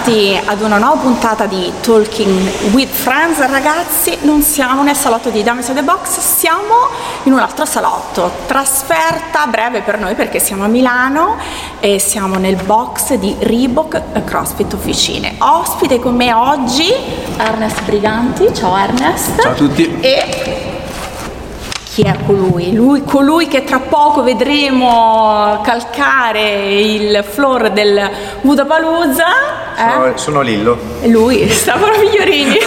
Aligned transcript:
bentornati 0.00 0.40
ad 0.44 0.62
una 0.62 0.78
nuova 0.78 0.96
puntata 0.96 1.46
di 1.46 1.70
Talking 1.80 2.72
with 2.72 2.90
Friends. 2.90 3.38
Ragazzi, 3.38 4.18
non 4.22 4.42
siamo 4.42 4.82
nel 4.82 4.96
salotto 4.96 5.30
di 5.30 5.42
Dames 5.42 5.68
of 5.68 5.74
the 5.74 5.82
Box, 5.82 6.18
siamo 6.18 6.74
in 7.24 7.32
un 7.32 7.38
altro 7.38 7.64
salotto. 7.64 8.30
Trasferta 8.46 9.46
breve 9.46 9.80
per 9.80 9.98
noi 9.98 10.14
perché 10.14 10.38
siamo 10.38 10.64
a 10.64 10.68
Milano 10.68 11.36
e 11.80 11.98
siamo 11.98 12.36
nel 12.36 12.56
box 12.56 13.14
di 13.14 13.36
Reebok 13.38 14.24
CrossFit 14.24 14.72
Officine. 14.72 15.36
Ospite 15.38 15.98
con 15.98 16.14
me 16.14 16.32
oggi 16.32 16.92
Ernest 17.36 17.82
Briganti. 17.82 18.54
Ciao 18.54 18.76
Ernest. 18.76 19.40
Ciao 19.40 19.52
a 19.52 19.54
tutti. 19.54 19.98
E 20.00 20.68
chi 21.92 22.02
è 22.02 22.16
colui? 22.24 22.72
Lui, 22.72 23.04
colui 23.04 23.48
che 23.48 23.64
tra 23.64 23.80
poco 23.80 24.22
vedremo 24.22 25.60
calcare 25.62 26.80
il 26.80 27.24
floor 27.28 27.70
del 27.70 28.10
Budapalooza. 28.40 29.59
Eh? 29.80 29.92
Sono, 29.92 30.16
sono, 30.16 30.40
Lillo. 30.42 30.78
E 31.00 31.08
lui, 31.08 31.48
Stefano 31.50 31.98
Migliorini. 31.98 32.58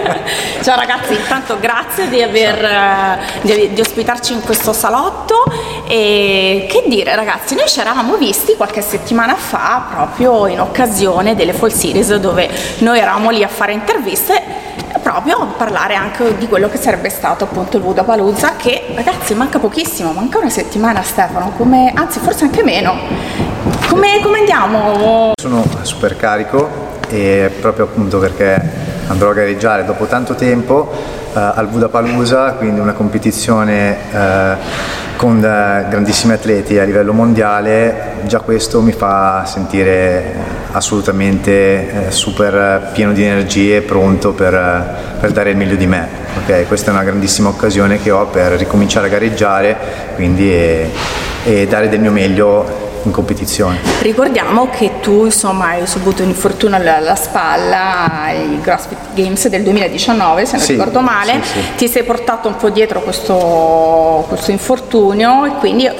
Ciao 0.62 0.76
ragazzi, 0.76 1.12
intanto 1.12 1.58
grazie 1.60 2.08
di, 2.08 2.22
aver, 2.22 2.64
eh, 2.64 3.18
di, 3.42 3.72
di, 3.74 3.80
ospitarci 3.80 4.32
in 4.32 4.40
questo 4.40 4.72
salotto. 4.72 5.44
E 5.86 6.66
che 6.70 6.84
dire 6.86 7.14
ragazzi, 7.14 7.54
noi 7.54 7.68
ci 7.68 7.80
eravamo 7.80 8.16
visti 8.16 8.54
qualche 8.56 8.80
settimana 8.80 9.34
fa 9.34 9.88
proprio 9.90 10.46
in 10.46 10.60
occasione 10.60 11.34
delle 11.34 11.52
Fall 11.52 11.70
Series 11.70 12.14
dove 12.16 12.48
noi 12.78 12.98
eravamo 12.98 13.28
lì 13.28 13.42
a 13.42 13.48
fare 13.48 13.72
interviste 13.72 14.72
proprio 15.02 15.52
parlare 15.58 15.94
anche 15.94 16.38
di 16.38 16.48
quello 16.48 16.70
che 16.70 16.78
sarebbe 16.78 17.10
stato 17.10 17.44
appunto 17.44 17.76
il 17.76 17.82
Budapalooza 17.82 18.56
che 18.56 18.86
ragazzi 18.94 19.34
manca 19.34 19.58
pochissimo, 19.58 20.12
manca 20.12 20.38
una 20.38 20.48
settimana 20.48 21.02
Stefano, 21.02 21.52
come, 21.58 21.92
anzi 21.94 22.20
forse 22.20 22.44
anche 22.44 22.62
meno. 22.62 23.43
Come, 23.88 24.20
come 24.22 24.38
andiamo? 24.40 25.32
Sono 25.40 25.64
super 25.82 26.16
carico 26.16 26.92
e 27.08 27.50
proprio 27.60 27.86
appunto 27.86 28.18
perché 28.18 28.60
andrò 29.06 29.30
a 29.30 29.32
gareggiare 29.32 29.84
dopo 29.84 30.04
tanto 30.04 30.34
tempo 30.34 30.92
eh, 31.34 31.40
al 31.40 31.68
Budapalooza, 31.68 32.52
quindi 32.52 32.80
una 32.80 32.92
competizione 32.92 33.96
eh, 34.12 34.56
con 35.16 35.40
grandissimi 35.40 36.34
atleti 36.34 36.78
a 36.78 36.84
livello 36.84 37.12
mondiale, 37.12 38.16
già 38.24 38.40
questo 38.40 38.82
mi 38.82 38.92
fa 38.92 39.44
sentire 39.46 40.62
assolutamente 40.72 42.08
eh, 42.08 42.10
super 42.10 42.90
pieno 42.92 43.12
di 43.12 43.24
energie 43.24 43.76
e 43.76 43.80
pronto 43.82 44.32
per, 44.32 45.16
per, 45.20 45.30
dare 45.30 45.50
il 45.50 45.56
meglio 45.56 45.76
di 45.76 45.86
me. 45.86 46.06
Okay? 46.42 46.66
Questa 46.66 46.90
è 46.90 46.92
una 46.92 47.04
grandissima 47.04 47.48
occasione 47.48 48.02
che 48.02 48.10
ho 48.10 48.26
per 48.26 48.52
ricominciare 48.52 49.06
a 49.06 49.10
gareggiare 49.10 49.76
quindi, 50.16 50.52
e, 50.52 50.90
e 51.44 51.66
dare 51.66 51.88
del 51.88 52.00
mio 52.00 52.10
meglio 52.10 52.83
in 53.08 53.12
competizione. 53.12 53.78
Ricordiamo 54.00 54.68
che 54.70 55.00
tu 55.00 55.24
insomma 55.24 55.68
hai 55.68 55.86
subito 55.86 56.22
un 56.22 56.28
infortunio 56.28 56.76
alla, 56.76 56.96
alla 56.96 57.14
spalla 57.14 58.22
ai 58.24 58.58
CrossFit 58.60 59.14
Games 59.14 59.48
del 59.48 59.62
2019 59.62 60.46
se 60.46 60.56
non 60.56 60.64
sì, 60.64 60.72
ricordo 60.72 61.00
male, 61.00 61.40
sì, 61.42 61.60
sì. 61.60 61.74
ti 61.76 61.88
sei 61.88 62.02
portato 62.02 62.48
un 62.48 62.56
po' 62.56 62.70
dietro 62.70 63.00
questo, 63.00 64.24
questo 64.28 64.50
infortunio 64.50 65.44
e 65.44 65.50
quindi 65.58 65.90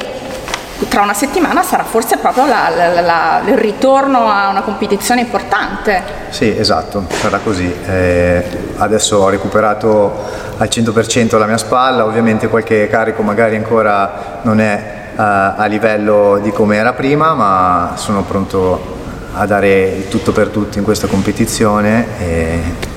tra 0.88 1.02
una 1.02 1.14
settimana 1.14 1.62
sarà 1.62 1.84
forse 1.84 2.16
proprio 2.16 2.46
la, 2.46 2.68
la, 2.74 3.00
la, 3.00 3.42
il 3.46 3.56
ritorno 3.56 4.28
a 4.28 4.48
una 4.48 4.62
competizione 4.62 5.20
importante. 5.20 6.02
Sì, 6.30 6.56
esatto, 6.56 7.06
sarà 7.08 7.38
così. 7.38 7.72
Eh, 7.86 8.44
adesso 8.76 9.18
ho 9.18 9.28
recuperato 9.28 10.12
al 10.56 10.68
100% 10.70 11.38
la 11.38 11.46
mia 11.46 11.58
spalla, 11.58 12.04
ovviamente 12.04 12.48
qualche 12.48 12.88
carico 12.88 13.22
magari 13.22 13.56
ancora 13.56 14.40
non 14.42 14.60
è 14.60 14.93
a 15.16 15.64
livello 15.66 16.38
di 16.42 16.50
come 16.50 16.76
era 16.76 16.92
prima, 16.92 17.34
ma 17.34 17.92
sono 17.96 18.22
pronto 18.22 18.92
a 19.32 19.46
dare 19.46 19.96
il 19.96 20.08
tutto 20.08 20.32
per 20.32 20.48
tutto 20.48 20.78
in 20.78 20.84
questa 20.84 21.06
competizione. 21.06 22.06
E 22.18 22.92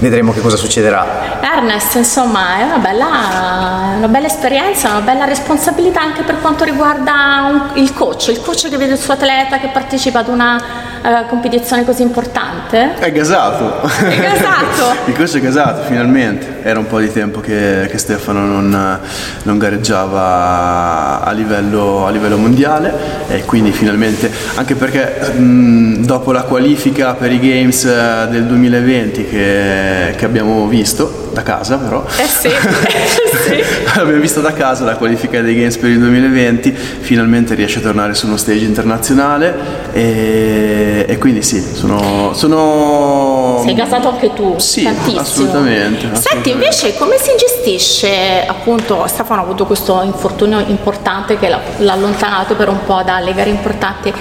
vedremo 0.00 0.32
che 0.32 0.40
cosa 0.40 0.56
succederà. 0.56 1.38
Ernest, 1.40 1.94
insomma, 1.94 2.58
è 2.58 2.62
una 2.64 2.78
bella, 2.78 3.94
una 3.96 4.08
bella 4.08 4.26
esperienza, 4.26 4.88
una 4.90 5.00
bella 5.00 5.24
responsabilità 5.24 6.00
anche 6.00 6.22
per 6.22 6.40
quanto 6.40 6.64
riguarda 6.64 7.46
un, 7.48 7.70
il 7.74 7.92
coach, 7.92 8.28
il 8.28 8.40
coach 8.40 8.68
che 8.68 8.76
vede 8.76 8.92
il 8.92 8.98
suo 8.98 9.12
atleta 9.14 9.58
che 9.58 9.68
partecipa 9.68 10.20
ad 10.20 10.28
una 10.28 10.60
uh, 11.02 11.26
competizione 11.28 11.84
così 11.84 12.02
importante. 12.02 12.94
È 12.98 13.12
gasato. 13.12 13.82
È 13.82 14.16
gasato. 14.16 14.96
il 15.10 15.14
coach 15.14 15.36
è 15.36 15.40
gasato, 15.40 15.82
finalmente. 15.82 16.60
Era 16.62 16.78
un 16.78 16.86
po' 16.86 16.98
di 16.98 17.12
tempo 17.12 17.40
che, 17.40 17.86
che 17.90 17.98
Stefano 17.98 18.40
non, 18.44 19.00
non 19.42 19.58
gareggiava 19.58 21.22
a 21.22 21.30
livello, 21.32 22.06
a 22.06 22.10
livello, 22.10 22.36
mondiale 22.36 22.94
e 23.28 23.44
quindi 23.44 23.70
finalmente, 23.72 24.29
anche 24.54 24.74
perché 24.74 25.32
mh, 25.32 26.04
dopo 26.04 26.32
la 26.32 26.42
qualifica 26.42 27.14
per 27.14 27.32
i 27.32 27.38
Games 27.38 27.84
eh, 27.84 28.28
del 28.30 28.44
2020 28.44 29.26
che 29.28 29.90
che, 30.16 30.24
abbiamo 30.24 30.66
visto 30.66 31.28
da 31.32 31.42
casa 31.42 31.76
però. 31.76 32.04
Eh 32.18 32.26
sì, 32.26 32.48
eh 32.48 32.50
sì. 32.50 33.62
abbiamo 33.98 34.20
visto 34.20 34.40
da 34.40 34.52
casa 34.52 34.84
la 34.84 34.96
qualifica 34.96 35.40
dei 35.40 35.54
Games 35.54 35.76
per 35.76 35.90
il 35.90 35.98
2020, 35.98 36.70
finalmente 36.72 37.54
riesce 37.54 37.78
a 37.78 37.82
tornare 37.82 38.14
su 38.14 38.26
uno 38.26 38.36
stage 38.36 38.64
internazionale 38.64 39.54
e, 39.92 41.04
e 41.08 41.18
quindi 41.18 41.42
sì, 41.42 41.60
sono, 41.60 42.32
sono... 42.34 43.39
Sei 43.62 43.74
gasato 43.74 44.08
anche 44.08 44.32
tu, 44.32 44.54
sì, 44.58 44.82
tantissimo. 44.82 45.20
Assolutamente, 45.20 46.06
assolutamente. 46.06 46.28
Senti, 46.28 46.50
invece 46.50 46.96
come 46.96 47.16
si 47.18 47.30
gestisce, 47.36 48.44
appunto, 48.46 49.06
Stefano 49.06 49.40
ha 49.40 49.44
avuto 49.44 49.66
questo 49.66 50.02
infortunio 50.02 50.60
importante 50.66 51.38
che 51.38 51.48
l'ha 51.48 51.92
allontanato 51.92 52.54
per 52.54 52.68
un 52.68 52.84
po' 52.84 53.02
dalle 53.04 53.34
gare 53.34 53.50
importanti. 53.50 54.12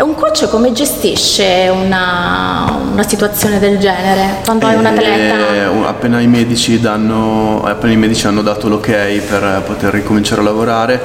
Un 0.00 0.14
coach 0.14 0.48
come 0.48 0.72
gestisce 0.72 1.70
una, 1.72 2.78
una 2.92 3.02
situazione 3.02 3.58
del 3.58 3.78
genere 3.78 4.40
quando 4.44 4.66
hai 4.66 4.76
un 4.76 4.86
atleta? 4.86 5.54
Eh, 5.54 5.86
appena 5.86 6.20
i, 6.20 6.26
medici 6.26 6.80
danno, 6.80 7.62
appena 7.64 7.92
i 7.92 7.96
medici 7.96 8.26
hanno 8.26 8.42
dato 8.42 8.68
l'ok 8.68 8.86
per 8.88 9.62
poter 9.66 9.92
ricominciare 9.92 10.40
a 10.40 10.44
lavorare, 10.44 11.02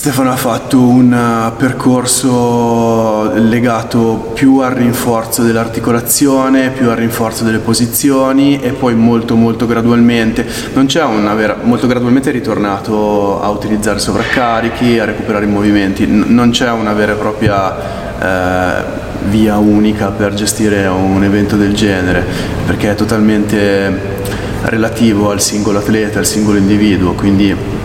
Stefano 0.00 0.32
ha 0.32 0.36
fatto 0.36 0.80
un 0.80 1.12
uh, 1.12 1.54
percorso 1.58 3.30
legato 3.34 4.30
più 4.32 4.60
al 4.60 4.70
rinforzo 4.70 5.42
dell'articolazione, 5.42 6.70
più 6.70 6.88
al 6.88 6.96
rinforzo 6.96 7.44
delle 7.44 7.58
posizioni 7.58 8.62
e 8.62 8.70
poi 8.70 8.94
molto 8.94 9.36
molto 9.36 9.66
gradualmente, 9.66 10.46
non 10.72 10.86
c'è 10.86 11.04
una 11.04 11.34
vera, 11.34 11.58
molto 11.60 11.86
gradualmente 11.86 12.30
è 12.30 12.32
ritornato 12.32 13.42
a 13.42 13.50
utilizzare 13.50 13.98
sovraccarichi, 13.98 14.98
a 14.98 15.04
recuperare 15.04 15.44
i 15.44 15.48
movimenti, 15.48 16.06
non 16.06 16.48
c'è 16.48 16.70
una 16.70 16.94
vera 16.94 17.12
e 17.12 17.16
propria 17.16 17.76
eh, 18.18 18.82
via 19.28 19.58
unica 19.58 20.06
per 20.06 20.32
gestire 20.32 20.86
un 20.86 21.22
evento 21.24 21.56
del 21.56 21.74
genere, 21.74 22.24
perché 22.64 22.92
è 22.92 22.94
totalmente 22.94 24.22
relativo 24.62 25.30
al 25.30 25.42
singolo 25.42 25.76
atleta, 25.76 26.20
al 26.20 26.26
singolo 26.26 26.56
individuo, 26.56 27.12
quindi 27.12 27.79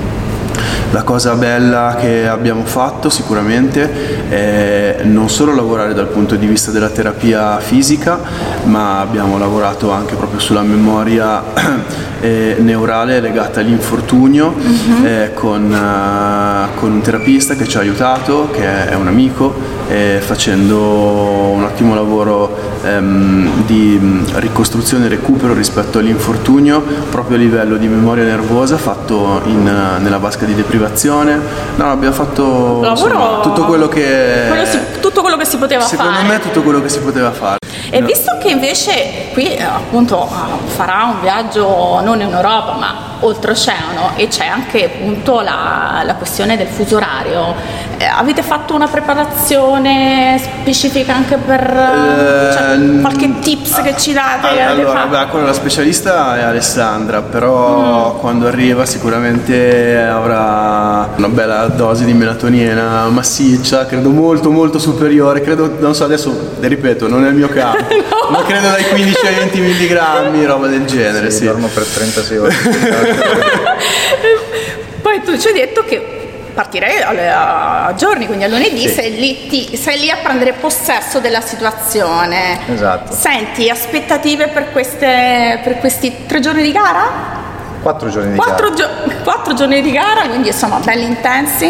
la 0.91 1.03
cosa 1.03 1.34
bella 1.34 1.97
che 2.00 2.28
abbiamo 2.28 2.63
fatto 2.63 3.09
sicuramente 3.09 4.29
è 4.29 5.00
non 5.03 5.29
solo 5.29 5.53
lavorare 5.53 5.94
dal 5.94 6.07
punto 6.07 6.35
di 6.35 6.46
vista 6.46 6.72
della 6.72 6.90
terapia 6.90 7.59
fisica, 7.59 8.19
ma 8.64 8.99
abbiamo 8.99 9.37
lavorato 9.37 9.91
anche 9.91 10.16
proprio 10.16 10.40
sulla 10.40 10.61
memoria 10.61 11.43
eh, 12.22 12.55
neurale 12.59 13.20
legata 13.20 13.59
all'infortunio 13.59 14.53
uh-huh. 14.55 15.05
eh, 15.05 15.32
con, 15.34 15.72
uh, 15.72 16.79
con, 16.79 16.91
un 16.91 17.02
terapista 17.02 17.55
che 17.55 17.67
ci 17.67 17.78
ha 17.78 17.82
aiutato, 17.82 18.49
che 18.52 18.87
è 18.87 18.96
un 18.96 19.08
amico, 19.08 19.53
eh, 19.87 20.20
facendo 20.22 20.79
un 20.79 21.64
ottimo 21.64 21.93
lavoro 21.93 22.55
ehm, 22.84 23.66
di 23.66 23.97
mm, 24.02 24.26
ricostruzione 24.35 25.05
e 25.05 25.09
recupero 25.09 25.53
rispetto 25.53 25.99
all'infortunio 25.99 26.82
proprio 27.09 27.37
a 27.37 27.40
livello 27.40 27.78
di 27.78 27.87
memoria 27.87 28.23
nervosa 28.23 28.78
fatto 28.78 29.41
in, 29.46 29.64
nella 29.64 30.17
vasca 30.17 30.46
di 30.46 30.55
deprivazione. 30.55 31.40
No, 31.76 31.91
abbiamo 31.91 32.14
fatto 32.14 32.85
insomma, 32.87 33.40
tutto, 33.41 33.66
quello 33.66 33.87
che, 33.87 34.46
quello 34.47 34.66
si, 34.66 34.79
tutto 34.99 35.22
quello 35.22 35.37
che 35.37 35.46
si 35.46 35.58
poteva 35.58 35.84
secondo 35.84 36.11
fare. 36.11 36.23
Secondo 36.23 36.43
me 36.43 36.47
tutto 36.47 36.64
quello 36.64 36.82
che 36.82 36.90
si 36.90 36.99
poteva 36.99 37.32
fare. 37.32 37.58
E 37.90 37.99
no. 37.99 38.05
visto 38.08 38.37
che 38.41 38.49
invece 38.49 39.29
qui 39.34 39.53
eh, 39.53 39.64
appunto 39.64 40.28
farà 40.66 41.03
un 41.05 41.22
viaggio 41.22 42.02
non 42.02 42.20
in 42.22 42.34
Europa 42.34 42.73
ma 42.73 43.15
oltreoceano 43.27 44.11
e 44.16 44.27
c'è 44.27 44.45
anche 44.45 44.85
appunto 44.85 45.41
la, 45.41 46.01
la 46.03 46.16
questione 46.16 46.57
del 46.57 46.67
fuso 46.67 46.97
orario, 46.97 47.55
eh, 47.97 48.05
avete 48.05 48.41
fatto 48.41 48.73
una 48.73 48.87
preparazione 48.87 50.39
specifica 50.41 51.16
anche 51.16 51.37
per 51.37 51.61
eh, 51.61 52.53
cioè, 52.53 53.01
qualche 53.01 53.39
tips 53.39 53.81
che 53.81 53.95
ci 53.97 54.13
date? 54.13 54.61
Allora, 54.61 55.05
beh, 55.05 55.27
quello 55.27 55.45
la 55.45 55.53
specialista 55.53 56.37
è 56.37 56.41
Alessandra, 56.41 57.22
però 57.22 58.16
mm. 58.16 58.19
quando 58.19 58.47
arriva 58.47 58.85
sicuramente 58.85 59.97
avrà 59.97 61.09
una 61.16 61.29
bella 61.29 61.67
dose 61.67 62.05
di 62.05 62.13
melatonina 62.13 63.07
massiccia, 63.09 63.85
credo 63.85 64.09
molto 64.09 64.51
molto 64.51 64.79
superiore, 64.79 65.41
credo, 65.41 65.75
non 65.79 65.95
so 65.95 66.03
adesso, 66.03 66.53
ripeto, 66.59 67.07
non 67.07 67.25
è 67.25 67.29
il 67.29 67.35
mio 67.35 67.49
caso 67.49 67.77
no. 67.89 68.29
ma 68.29 68.43
credo 68.43 68.67
dai 68.69 68.83
15 68.83 69.25
ai 69.25 69.35
20 69.35 69.59
milligrammi, 69.59 70.45
roba 70.45 70.67
del 70.67 70.85
genere. 70.85 71.31
Sì, 71.31 71.37
sì. 71.37 71.45
dormo 71.45 71.67
per 71.67 71.83
36 71.83 72.37
ore. 72.37 72.55
Poi 75.02 75.22
tu 75.23 75.38
ci 75.38 75.47
hai 75.47 75.53
detto 75.53 75.84
che 75.84 76.22
partire 76.53 77.02
a, 77.03 77.94
giorni, 77.96 78.26
quindi 78.26 78.46
a 78.46 78.47
lunedì 78.47 78.88
Sì. 78.88 78.90
sei, 78.90 79.16
lì, 79.20 79.47
ti- 79.47 79.76
sei 79.78 80.00
lì 80.00 80.09
a 80.09 80.17
prendere 80.23 80.53
possesso 80.53 81.20
della 81.20 81.41
situazione. 81.41 82.59
Esatto. 82.73 83.14
Senti, 83.14 83.70
aspettative 83.70 84.47
per, 84.47 84.72
queste, 84.72 85.59
per 85.64 85.78
questi 85.79 86.26
tre 86.26 86.40
giorni 86.40 86.64
di 86.64 86.72
gara? 86.72 87.44
Quattro 87.82 88.09
giorni 88.09 88.32
di 88.32 88.38
Quattro, 88.38 88.70
gara. 88.72 88.76
gio- 89.06 89.22
quattro 89.23 89.53
giorni 89.53 89.82
di 89.82 89.91
gara, 89.91 90.28
quindi 90.28 90.47
insomma 90.47 90.79
belli 90.79 91.03
intensi. 91.03 91.66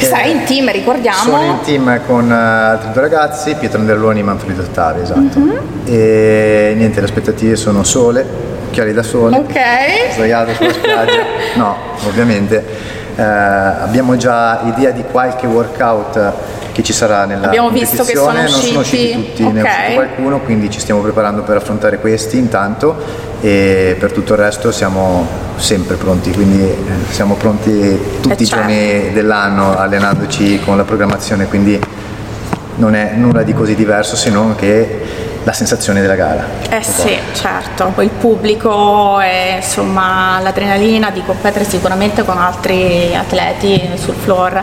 Eh, 0.00 0.04
Sarai 0.04 0.30
in 0.32 0.44
team, 0.44 0.70
ricordiamo. 0.70 1.16
Sono 1.18 1.42
in 1.44 1.60
team 1.64 2.00
con 2.06 2.30
eh, 2.30 2.34
altri 2.34 2.92
due 2.92 3.00
ragazzi, 3.02 3.54
Pietro 3.54 3.78
Anderloni 3.80 4.20
e 4.20 4.22
Manfredo 4.22 4.62
Ottavi, 4.62 5.00
esatto. 5.00 5.38
Mhm. 5.38 5.58
E 5.86 6.72
niente, 6.76 7.00
le 7.00 7.06
aspettative 7.06 7.56
sono 7.56 7.82
sole, 7.84 8.24
occhiali 8.78 8.92
da 8.92 9.02
sole. 9.02 9.36
Ok. 9.36 10.12
sdraiato 10.12 10.54
sulla 10.54 10.72
spiaggia? 10.72 11.22
No, 11.56 11.76
ovviamente. 12.06 12.64
Eh, 13.16 13.22
abbiamo 13.22 14.16
già 14.16 14.60
idea 14.64 14.90
di 14.90 15.02
qualche 15.10 15.46
workout 15.48 16.32
che 16.70 16.84
ci 16.84 16.92
sarà 16.92 17.24
nella 17.24 17.46
Abbiamo 17.46 17.70
visto 17.70 18.04
che 18.04 18.14
sono 18.14 18.26
competizione, 18.26 18.50
non 18.50 18.60
sono 18.60 18.80
usciti, 18.80 19.02
usciti 19.18 19.26
tutti, 19.26 19.52
ne 19.52 19.60
è 19.60 19.64
uscito 19.64 19.94
qualcuno, 19.94 20.38
quindi 20.38 20.70
ci 20.70 20.78
stiamo 20.78 21.00
preparando 21.00 21.42
per 21.42 21.56
affrontare 21.56 21.98
questi 21.98 22.38
intanto 22.38 22.94
e 23.40 23.96
per 23.98 24.12
tutto 24.12 24.34
il 24.34 24.38
resto 24.38 24.70
siamo 24.70 25.26
sempre 25.56 25.96
pronti, 25.96 26.30
quindi 26.30 26.62
eh, 26.62 26.76
siamo 27.10 27.34
pronti 27.34 28.00
tutti 28.20 28.42
Eh, 28.42 28.44
i 28.44 28.46
giorni 28.46 29.12
dell'anno 29.12 29.76
allenandoci 29.76 30.60
con 30.64 30.76
la 30.76 30.84
programmazione, 30.84 31.46
quindi 31.46 31.80
non 32.76 32.94
è 32.94 33.14
nulla 33.16 33.42
di 33.42 33.52
così 33.52 33.74
diverso 33.74 34.14
se 34.14 34.30
non 34.30 34.54
che 34.54 35.00
la 35.44 35.52
sensazione 35.52 36.00
della 36.00 36.14
gara. 36.14 36.46
Eh 36.70 36.82
sì, 36.82 37.16
certo, 37.32 37.92
poi 37.94 38.06
il 38.06 38.10
pubblico 38.10 39.20
e 39.20 39.56
insomma 39.56 40.38
l'adrenalina 40.40 41.10
di 41.10 41.22
competere 41.24 41.64
sicuramente 41.64 42.24
con 42.24 42.38
altri 42.38 43.14
atleti 43.14 43.90
sul 43.94 44.14
floor. 44.14 44.62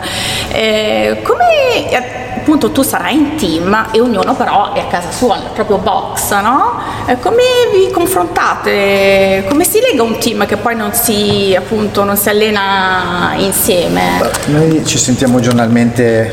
Eh, 0.51 1.19
come 1.23 1.89
eh, 1.89 2.24
appunto 2.45 2.69
tu 2.69 2.83
sarai 2.83 3.15
in 3.15 3.35
team 3.37 3.87
e 3.89 3.99
ognuno 3.99 4.35
però 4.35 4.71
è 4.73 4.81
a 4.81 4.85
casa 4.85 5.09
sua, 5.09 5.37
nel 5.37 5.49
proprio 5.55 5.79
box, 5.79 6.31
no? 6.41 6.79
Come 7.19 7.41
vi 7.73 7.89
confrontate? 7.91 9.43
Come 9.49 9.63
si 9.63 9.79
lega 9.81 10.03
un 10.03 10.19
team 10.19 10.45
che 10.45 10.55
poi 10.57 10.75
non 10.75 10.93
si 10.93 11.55
appunto 11.57 12.03
non 12.03 12.15
si 12.15 12.29
allena 12.29 13.33
insieme? 13.37 14.21
Noi 14.45 14.85
ci 14.85 14.99
sentiamo 14.99 15.39
giornalmente 15.39 16.31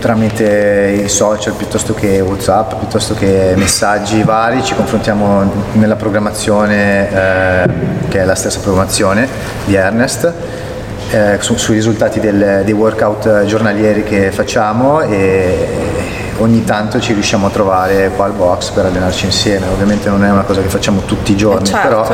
tramite 0.00 1.02
i 1.04 1.08
social 1.08 1.54
piuttosto 1.54 1.94
che 1.94 2.20
Whatsapp, 2.20 2.74
piuttosto 2.74 3.14
che 3.14 3.54
messaggi 3.56 4.20
vari, 4.24 4.64
ci 4.64 4.74
confrontiamo 4.74 5.48
nella 5.74 5.94
programmazione 5.94 7.08
eh, 7.08 7.68
che 8.08 8.20
è 8.20 8.24
la 8.24 8.34
stessa 8.34 8.58
programmazione 8.58 9.28
di 9.64 9.76
Ernest. 9.76 10.60
Eh, 11.12 11.36
su- 11.40 11.56
sui 11.56 11.74
risultati 11.74 12.18
del- 12.20 12.62
dei 12.64 12.72
workout 12.74 13.44
giornalieri 13.44 14.02
che 14.02 14.30
facciamo 14.32 15.00
e 15.02 15.68
ogni 16.38 16.64
tanto 16.64 16.98
ci 17.00 17.12
riusciamo 17.12 17.46
a 17.46 17.50
trovare 17.50 18.10
qua 18.16 18.24
al 18.24 18.32
box 18.32 18.70
per 18.70 18.86
allenarci 18.86 19.26
insieme. 19.26 19.66
Ovviamente 19.72 20.08
non 20.08 20.24
è 20.24 20.30
una 20.30 20.42
cosa 20.42 20.60
che 20.62 20.68
facciamo 20.68 21.02
tutti 21.04 21.32
i 21.32 21.36
giorni, 21.36 21.68
Eh, 21.68 21.70
certo. 21.72 21.88
però 21.88 22.06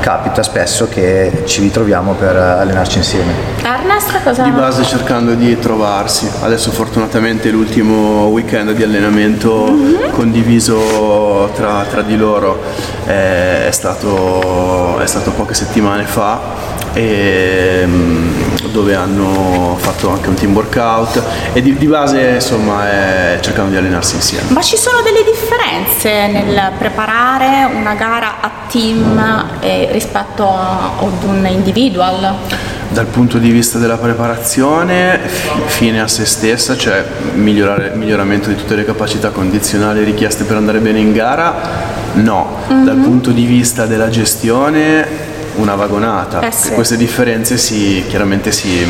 capita 0.00 0.42
spesso 0.42 0.88
che 0.88 1.42
ci 1.46 1.60
ritroviamo 1.62 2.12
per 2.14 2.36
allenarci 2.36 2.98
insieme. 2.98 3.32
Ernest 3.62 4.22
cosa? 4.22 4.42
Di 4.42 4.50
base 4.50 4.84
cercando 4.84 5.34
di 5.34 5.58
trovarsi. 5.58 6.28
Adesso 6.42 6.70
fortunatamente 6.70 7.50
l'ultimo 7.50 8.26
weekend 8.26 8.72
di 8.72 8.82
allenamento 8.82 9.74
condiviso 10.10 11.50
tra, 11.54 11.84
tra 11.90 12.02
di 12.02 12.16
loro 12.16 12.60
eh, 13.06 13.66
è, 13.68 13.70
stato, 13.70 14.98
è 14.98 15.06
stato 15.06 15.30
poche 15.30 15.54
settimane 15.54 16.04
fa 16.04 16.74
e, 16.96 17.82
mm, 17.84 18.34
dove 18.72 18.94
hanno 18.94 19.76
fatto 19.78 20.08
anche 20.10 20.28
un 20.30 20.34
team 20.34 20.54
workout 20.54 21.22
e 21.52 21.60
di, 21.60 21.76
di 21.76 21.86
base 21.86 22.20
insomma 22.36 22.88
è 22.90 23.38
cercando 23.40 23.70
di 23.72 23.76
allenarsi 23.76 24.14
insieme. 24.14 24.46
Ma 24.50 24.62
ci 24.62 24.76
sono 24.78 25.02
delle 25.02 25.22
differenze 25.22 26.26
nel 26.28 26.72
preparare 26.78 27.68
una 27.74 27.94
gara 27.94 28.40
a 28.40 28.50
team 28.70 29.46
eh, 29.60 29.88
rispetto 29.92 30.48
a- 30.48 30.92
ad 30.98 31.22
un 31.22 31.46
individual? 31.46 32.34
Dal 32.88 33.06
punto 33.06 33.36
di 33.38 33.50
vista 33.50 33.76
della 33.78 33.98
preparazione, 33.98 35.18
fi- 35.26 35.50
fine 35.66 36.00
a 36.00 36.08
se 36.08 36.24
stessa, 36.24 36.76
cioè 36.78 37.04
miglioramento 37.34 38.48
di 38.48 38.54
tutte 38.56 38.74
le 38.74 38.84
capacità 38.86 39.30
condizionali 39.30 40.02
richieste 40.02 40.44
per 40.44 40.56
andare 40.56 40.78
bene 40.78 41.00
in 41.00 41.12
gara, 41.12 41.54
no. 42.14 42.58
Dal 42.68 42.96
punto 42.96 43.32
di 43.32 43.44
vista 43.44 43.84
della 43.86 44.08
gestione, 44.08 45.25
una 45.56 45.74
vagonata. 45.74 46.40
Eh 46.40 46.52
sì. 46.52 46.70
Queste 46.70 46.96
differenze 46.96 47.58
si, 47.58 48.04
chiaramente 48.08 48.52
si, 48.52 48.86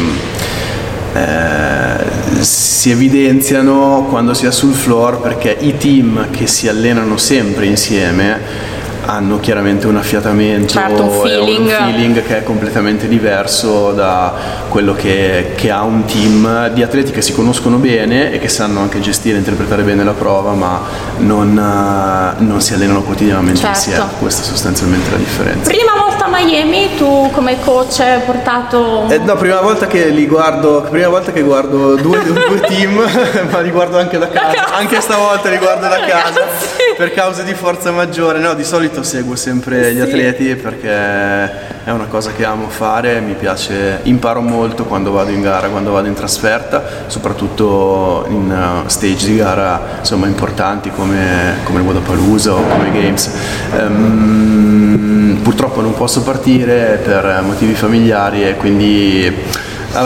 eh, 1.14 1.96
si 2.40 2.90
evidenziano 2.90 4.06
quando 4.08 4.34
si 4.34 4.46
è 4.46 4.52
sul 4.52 4.74
floor 4.74 5.20
perché 5.20 5.56
i 5.58 5.76
team 5.76 6.30
che 6.30 6.46
si 6.46 6.68
allenano 6.68 7.16
sempre 7.16 7.66
insieme 7.66 8.74
hanno 9.06 9.38
chiaramente 9.40 9.86
un 9.86 9.96
affiatamento 9.96 10.72
Certo, 10.72 11.02
un 11.04 11.10
feeling. 11.22 11.68
feeling 11.68 12.22
che 12.24 12.38
è 12.38 12.42
completamente 12.42 13.08
diverso 13.08 13.92
da 13.92 14.32
quello 14.68 14.94
che, 14.94 15.52
che 15.56 15.70
ha 15.70 15.82
un 15.82 16.04
team 16.04 16.68
di 16.70 16.82
atleti 16.82 17.12
che 17.12 17.22
si 17.22 17.32
conoscono 17.32 17.76
bene 17.78 18.32
e 18.32 18.38
che 18.38 18.48
sanno 18.48 18.80
anche 18.80 19.00
gestire 19.00 19.36
e 19.36 19.38
interpretare 19.38 19.82
bene 19.82 20.02
la 20.04 20.12
prova 20.12 20.52
ma 20.52 20.80
non, 21.18 21.56
eh, 21.56 22.42
non 22.42 22.60
si 22.60 22.74
allenano 22.74 23.02
quotidianamente 23.02 23.60
Certo. 23.60 23.76
insieme 23.76 24.04
questa 24.18 24.42
è 24.42 24.44
sostanzialmente 24.44 25.10
la 25.10 25.16
differenza 25.16 25.70
Prima 25.70 25.92
volta 25.96 26.24
a 26.26 26.28
Miami 26.28 26.96
tu 26.96 27.30
come 27.32 27.58
coach 27.60 28.00
hai 28.00 28.20
portato... 28.20 29.06
Eh, 29.08 29.18
no, 29.18 29.36
prima 29.36 29.60
volta 29.60 29.86
che 29.86 30.08
li 30.08 30.26
guardo, 30.26 30.86
prima 30.90 31.08
volta 31.08 31.30
che 31.32 31.42
guardo 31.42 31.94
due, 31.94 32.22
due 32.24 32.60
team, 32.66 32.94
ma 33.50 33.60
li 33.60 33.70
guardo 33.70 33.98
anche 33.98 34.18
da 34.18 34.28
casa. 34.28 34.54
casa. 34.62 34.74
Anche 34.74 35.00
stavolta 35.00 35.48
li 35.48 35.58
guardo 35.58 35.88
da 35.88 35.96
casa 36.04 36.40
Ragazzi. 36.40 36.85
Per 36.96 37.12
cause 37.12 37.44
di 37.44 37.52
forza 37.54 37.92
maggiore. 37.92 38.38
No, 38.38 38.54
di 38.54 38.64
solito 38.64 39.02
seguo 39.02 39.36
sempre 39.36 39.92
gli 39.92 39.96
Sì. 39.96 40.00
atleti 40.02 40.54
perché 40.56 40.90
è 40.90 41.90
una 41.90 42.06
cosa 42.06 42.32
che 42.32 42.44
amo 42.44 42.68
fare, 42.68 43.20
mi 43.20 43.34
piace, 43.34 44.00
imparo 44.04 44.40
molto 44.40 44.84
quando 44.84 45.12
vado 45.12 45.30
in 45.30 45.42
gara, 45.42 45.68
quando 45.68 45.92
vado 45.92 46.08
in 46.08 46.14
trasferta, 46.14 46.82
soprattutto 47.06 48.24
in 48.30 48.82
uh, 48.84 48.88
stage 48.88 49.26
di 49.26 49.36
gara 49.36 49.98
insomma 49.98 50.26
importanti 50.26 50.90
come, 50.90 51.56
come 51.64 51.80
il 51.80 51.84
Vodapalooza 51.84 52.54
o 52.54 52.62
come 52.66 52.90
Games. 52.90 53.30
Ehm, 53.74 55.38
purtroppo 55.42 55.80
non 55.80 55.94
posso 55.94 56.22
partire 56.22 57.00
per 57.04 57.42
motivi 57.44 57.74
familiari 57.74 58.48
e 58.48 58.56
quindi 58.56 59.32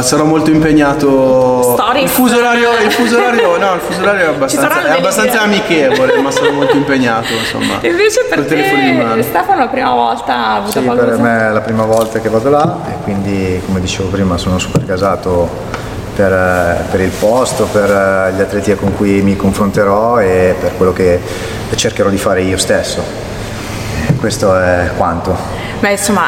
sarò 0.03 0.25
molto 0.25 0.51
impegnato. 0.51 1.63
Stories. 1.75 2.03
Il 2.03 2.09
fuso 2.09 2.37
orario, 2.37 2.71
il 2.85 2.91
fuso 2.91 3.17
orario, 3.19 3.57
no, 3.59 3.75
il 3.75 3.81
fuso 3.81 4.01
orario 4.01 4.27
è 4.27 4.29
abbastanza, 4.29 4.87
è 4.87 4.99
abbastanza 4.99 5.43
amichevole, 5.43 6.21
ma 6.21 6.31
sono 6.31 6.53
molto 6.53 6.77
impegnato, 6.77 7.33
insomma. 7.33 7.79
Invece 7.81 8.25
per 8.29 8.39
col 8.39 8.47
telefono 8.47 8.83
in 8.83 9.13
te. 9.15 9.23
Stefano 9.23 9.61
la 9.61 9.69
prima 9.69 9.93
volta 9.93 10.47
a 10.57 10.69
Sì, 10.69 10.79
Budapest? 10.81 11.09
per 11.09 11.19
me 11.19 11.49
è 11.49 11.51
la 11.51 11.61
prima 11.61 11.85
volta 11.85 12.21
che 12.21 12.29
vado 12.29 12.51
là 12.51 12.79
e 12.89 13.03
quindi 13.03 13.61
come 13.67 13.81
dicevo 13.81 14.09
prima 14.09 14.37
sono 14.39 14.59
super 14.59 14.85
gasato 14.85 15.49
per, 16.15 16.85
per 16.91 17.01
il 17.01 17.11
posto, 17.11 17.65
per 17.65 18.33
gli 18.37 18.41
atleti 18.41 18.75
con 18.75 18.95
cui 18.97 19.23
mi 19.23 19.37
confronterò 19.37 20.21
e 20.21 20.55
per 20.61 20.77
quello 20.77 20.93
che 20.93 21.21
cercherò 21.75 22.09
di 22.09 22.19
fare 22.19 22.43
io 22.43 22.59
stesso. 22.59 23.03
Questo 24.19 24.55
è 24.57 24.91
quanto. 24.97 25.35
Beh, 25.81 25.93
insomma, 25.93 26.27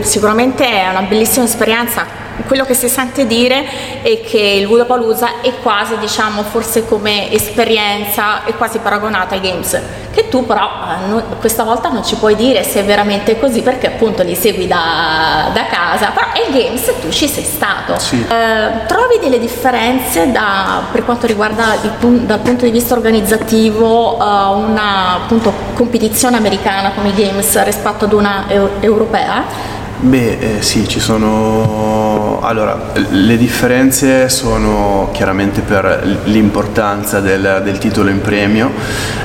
sicuramente 0.00 0.64
è 0.64 0.88
una 0.88 1.02
bellissima 1.02 1.44
esperienza. 1.44 2.26
Quello 2.46 2.64
che 2.64 2.74
si 2.74 2.88
sente 2.88 3.26
dire 3.26 4.00
è 4.02 4.20
che 4.20 4.38
il 4.38 4.66
Budapalooza 4.66 5.40
è 5.42 5.52
quasi, 5.62 5.96
diciamo, 5.98 6.42
forse 6.42 6.86
come 6.86 7.30
esperienza, 7.32 8.44
è 8.44 8.54
quasi 8.54 8.78
paragonata 8.78 9.34
ai 9.34 9.40
Games. 9.40 9.80
Che 10.12 10.28
tu 10.28 10.46
però 10.46 10.64
eh, 10.66 11.08
no- 11.08 11.22
questa 11.40 11.62
volta 11.62 11.88
non 11.90 12.04
ci 12.04 12.16
puoi 12.16 12.34
dire 12.34 12.62
se 12.64 12.80
è 12.80 12.84
veramente 12.84 13.38
così 13.38 13.60
perché 13.62 13.86
appunto 13.88 14.22
li 14.22 14.34
segui 14.34 14.66
da, 14.66 15.50
da 15.52 15.66
casa, 15.66 16.10
però 16.14 16.26
ai 16.32 16.50
Games 16.50 16.84
tu 17.00 17.10
ci 17.10 17.28
sei 17.28 17.44
stato. 17.44 17.98
Sì. 17.98 18.24
Eh, 18.26 18.86
trovi 18.86 19.18
delle 19.20 19.38
differenze 19.38 20.30
da- 20.32 20.82
per 20.90 21.04
quanto 21.04 21.26
riguarda 21.26 21.74
il 21.82 21.90
dal 22.28 22.38
punto 22.40 22.64
di 22.64 22.70
vista 22.70 22.94
organizzativo 22.94 24.14
eh, 24.18 24.22
una 24.54 25.14
appunto, 25.16 25.52
competizione 25.74 26.36
americana 26.36 26.90
come 26.94 27.08
i 27.08 27.14
Games 27.14 27.62
rispetto 27.64 28.04
ad 28.04 28.12
una 28.12 28.44
eu- 28.48 28.70
europea? 28.80 29.76
Beh, 30.00 30.38
eh, 30.58 30.62
sì, 30.62 30.86
ci 30.86 31.00
sono. 31.00 32.38
Allora, 32.42 32.92
le 33.10 33.36
differenze 33.36 34.28
sono 34.28 35.08
chiaramente 35.12 35.60
per 35.60 36.20
l'importanza 36.26 37.18
del, 37.18 37.62
del 37.64 37.78
titolo 37.78 38.08
in 38.08 38.20
premio 38.20 38.70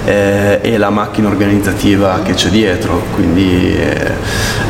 eh, 0.03 0.59
e 0.63 0.77
la 0.77 0.89
macchina 0.89 1.27
organizzativa 1.27 2.21
che 2.23 2.33
c'è 2.33 2.49
dietro. 2.49 3.03
Quindi 3.13 3.75
eh, 3.77 4.11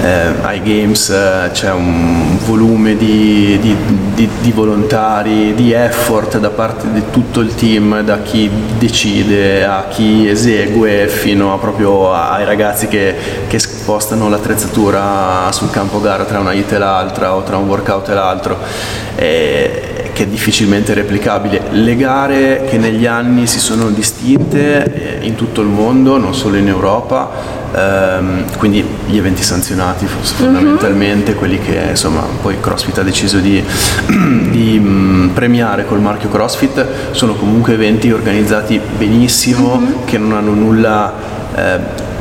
eh, 0.04 0.34
ai 0.42 0.62
Games 0.62 1.10
eh, 1.10 1.50
c'è 1.54 1.72
un 1.72 2.38
volume 2.46 2.98
di, 2.98 3.58
di- 3.62 3.78
di- 4.14 4.30
di 4.42 4.52
volontari, 4.52 5.54
di 5.56 5.72
effort 5.72 6.38
da 6.38 6.50
parte 6.50 6.92
di 6.92 7.02
tutto 7.12 7.40
il 7.40 7.56
team, 7.56 8.02
da 8.02 8.20
chi 8.22 8.50
decide 8.78 9.64
a 9.66 9.86
chi 9.90 10.28
esegue, 10.28 11.08
fino 11.08 11.54
a 11.54 11.58
proprio 11.58 12.14
ai 12.14 12.44
ragazzi 12.44 12.88
che, 12.90 13.16
che 13.48 13.58
spostano 13.58 14.28
l'attrezzatura 14.30 15.50
sul 15.52 15.70
campo 15.72 15.93
campo 15.94 16.02
gara 16.02 16.24
tra 16.24 16.40
una 16.40 16.54
hit 16.54 16.72
e 16.72 16.78
l'altra 16.78 17.36
o 17.36 17.44
tra 17.44 17.58
un 17.58 17.68
workout 17.68 18.10
e 18.10 18.14
l'altro. 18.14 18.58
E, 19.16 19.88
che 20.14 20.24
è 20.24 20.28
difficilmente 20.28 20.94
replicabile. 20.94 21.62
Le 21.72 21.96
gare 21.96 22.66
che 22.70 22.78
negli 22.78 23.08
anni 23.08 23.48
si 23.48 23.60
sono 23.60 23.90
distinte 23.90 25.20
eh, 25.20 25.26
in 25.26 25.34
tutto 25.34 25.62
il 25.62 25.68
mondo, 25.68 26.18
non 26.18 26.36
solo 26.36 26.58
in 26.58 26.68
Europa, 26.68 27.32
ehm, 27.74 28.58
quindi 28.58 28.86
gli 29.08 29.18
eventi 29.18 29.42
sanzionati 29.42 30.06
mhm. 30.06 30.12
fondamentalmente, 30.22 31.32
mm-hmm. 31.32 31.40
quelli 31.40 31.60
che 31.60 31.88
insomma 31.90 32.22
poi 32.42 32.60
CrossFit 32.60 33.00
ha 33.00 33.02
deciso 33.02 33.40
di, 33.40 33.64
di 34.52 34.80
mh, 34.80 35.32
premiare 35.34 35.84
col 35.88 36.00
marchio 36.00 36.30
CrossFit, 36.30 36.86
sono 37.10 37.34
comunque 37.34 37.74
eventi 37.74 38.12
organizzati 38.12 38.80
benissimo, 38.96 39.78
mm-hmm. 39.78 40.06
che 40.06 40.18
non 40.20 40.34
hanno 40.34 40.54
nulla... 40.54 41.14
Eh, 41.56 42.12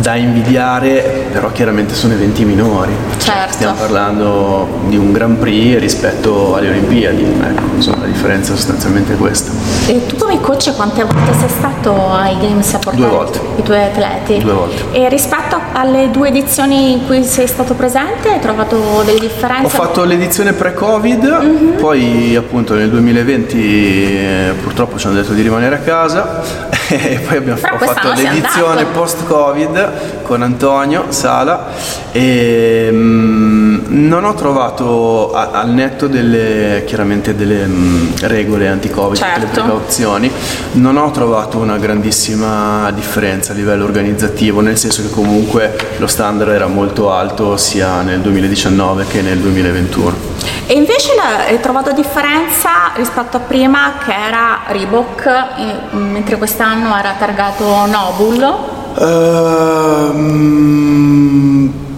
da 0.00 0.14
invidiare, 0.14 1.26
però 1.32 1.50
chiaramente 1.52 1.94
sono 1.94 2.12
eventi 2.12 2.44
minori. 2.44 2.92
Certo. 3.18 3.52
Stiamo 3.52 3.74
parlando 3.74 4.68
di 4.86 4.96
un 4.96 5.12
Grand 5.12 5.36
Prix 5.36 5.78
rispetto 5.78 6.54
alle 6.54 6.70
Olimpiadi, 6.70 7.22
ecco, 7.22 7.62
insomma 7.74 7.98
la 8.00 8.06
differenza 8.06 8.52
è 8.52 8.56
sostanzialmente 8.56 9.14
questa. 9.16 9.50
E 9.86 10.06
tu 10.06 10.16
come 10.16 10.40
coach 10.40 10.74
quante 10.74 11.04
volte 11.04 11.32
sei 11.38 11.48
stato 11.48 12.12
ai 12.12 12.36
Games 12.38 12.74
a 12.74 12.78
portare 12.78 13.06
Due 13.06 13.16
volte. 13.16 13.40
i 13.56 13.62
tuoi 13.62 13.82
atleti? 13.82 14.38
Due 14.38 14.52
volte. 14.52 14.84
E 14.92 15.08
rispetto 15.08 15.58
alle 15.72 16.10
due 16.10 16.28
edizioni 16.28 16.92
in 16.92 17.06
cui 17.06 17.24
sei 17.24 17.46
stato 17.46 17.74
presente 17.74 18.30
hai 18.30 18.40
trovato 18.40 19.02
delle 19.04 19.18
differenze? 19.18 19.64
Ho 19.66 19.68
fatto 19.84 20.04
l'edizione 20.04 20.52
pre-Covid, 20.52 21.24
mm-hmm. 21.24 21.78
poi 21.78 22.36
appunto 22.36 22.74
nel 22.74 22.90
2020 22.90 23.56
eh, 23.56 24.54
purtroppo 24.62 24.98
ci 24.98 25.06
hanno 25.06 25.16
detto 25.16 25.32
di 25.32 25.42
rimanere 25.42 25.76
a 25.76 25.78
casa 25.78 26.74
e 26.88 27.18
poi 27.18 27.36
abbiamo 27.38 27.58
fatto 27.58 28.12
l'edizione 28.12 28.84
post-Covid 28.84 30.22
con 30.22 30.42
Antonio 30.42 31.06
Sala 31.10 31.66
e 32.12 32.88
mm, 32.92 33.65
non 33.88 34.24
ho 34.24 34.34
trovato 34.34 35.32
a, 35.32 35.50
al 35.52 35.70
netto 35.70 36.06
delle 36.06 36.84
chiaramente 36.86 37.34
delle 37.34 37.66
mh, 37.66 37.72
mm, 37.72 38.06
regole 38.22 38.68
anti-Covid, 38.68 39.16
certo. 39.16 39.40
delle 39.40 39.52
precauzioni, 39.52 40.30
non 40.72 40.96
ho 40.96 41.10
trovato 41.10 41.58
una 41.58 41.76
grandissima 41.78 42.90
differenza 42.92 43.52
a 43.52 43.54
livello 43.54 43.84
organizzativo, 43.84 44.60
nel 44.60 44.76
senso 44.76 45.02
che 45.02 45.10
comunque 45.10 45.76
lo 45.98 46.06
standard 46.06 46.50
era 46.50 46.66
molto 46.66 47.12
alto 47.12 47.56
sia 47.56 48.02
nel 48.02 48.20
2019 48.20 49.06
che 49.06 49.22
nel 49.22 49.38
2021. 49.38 50.34
E 50.66 50.74
invece 50.74 51.12
hai 51.20 51.60
trovato 51.60 51.92
differenza 51.92 52.92
rispetto 52.94 53.36
a 53.36 53.40
prima 53.40 53.94
che 54.04 54.12
era 54.12 54.62
Reebok, 54.66 55.92
mentre 55.92 56.36
quest'anno 56.38 56.96
era 56.96 57.14
targato 57.18 57.86
Nobul? 57.86 58.74
Uh, 58.98 60.12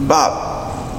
bah, 0.05 0.48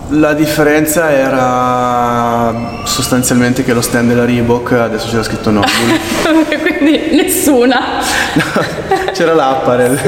la 0.09 0.33
differenza 0.33 1.11
era 1.11 2.81
sostanzialmente 2.83 3.63
che 3.63 3.73
lo 3.73 3.81
stand 3.81 4.09
della 4.09 4.25
Reebok 4.25 4.71
adesso 4.71 5.07
c'era 5.07 5.23
scritto 5.23 5.51
Nobul. 5.51 5.67
Quindi 6.79 7.15
nessuna. 7.15 7.79
No, 8.33 8.43
c'era 9.13 9.33
l'apparel, 9.33 9.99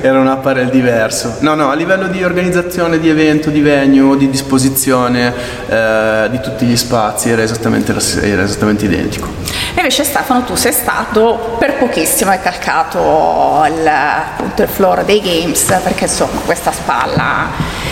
era 0.00 0.18
un 0.18 0.28
apparel 0.28 0.68
diverso. 0.68 1.36
No, 1.40 1.54
no, 1.54 1.70
a 1.70 1.74
livello 1.74 2.06
di 2.08 2.22
organizzazione 2.22 2.98
di 2.98 3.08
evento, 3.08 3.50
di 3.50 3.60
venue, 3.60 4.16
di 4.16 4.28
disposizione 4.28 5.32
eh, 5.68 6.28
di 6.30 6.40
tutti 6.40 6.66
gli 6.66 6.76
spazi 6.76 7.30
era 7.30 7.42
esattamente, 7.42 7.94
era 8.22 8.42
esattamente 8.42 8.84
identico. 8.84 9.47
E 9.74 9.78
invece 9.78 10.04
Stefano 10.04 10.42
tu 10.44 10.54
sei 10.54 10.72
stato 10.72 11.56
per 11.58 11.76
pochissimo 11.76 12.30
hai 12.30 12.40
calcato 12.40 13.64
il, 13.66 13.86
appunto, 13.86 14.62
il 14.62 14.68
floor 14.68 15.04
dei 15.04 15.20
games 15.20 15.64
perché 15.82 16.04
insomma 16.04 16.40
questa 16.44 16.72
spalla 16.72 17.86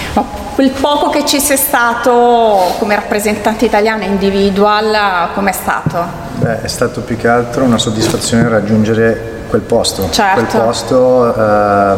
quel 0.57 0.71
poco 0.71 1.11
che 1.11 1.27
ci 1.27 1.39
sei 1.39 1.59
stato 1.59 2.75
come 2.79 2.95
rappresentante 2.95 3.67
italiano 3.67 4.05
individual, 4.05 5.29
com'è 5.35 5.53
stato? 5.53 6.03
Beh, 6.37 6.63
è 6.63 6.67
stato 6.67 7.03
più 7.03 7.19
che 7.19 7.29
altro 7.29 7.65
una 7.65 7.77
soddisfazione 7.77 8.49
raggiungere 8.49 9.45
quel 9.51 9.61
posto. 9.61 10.09
Certo. 10.11 10.33
Quel 10.33 10.63
posto, 10.63 11.29
eh, 11.29 11.97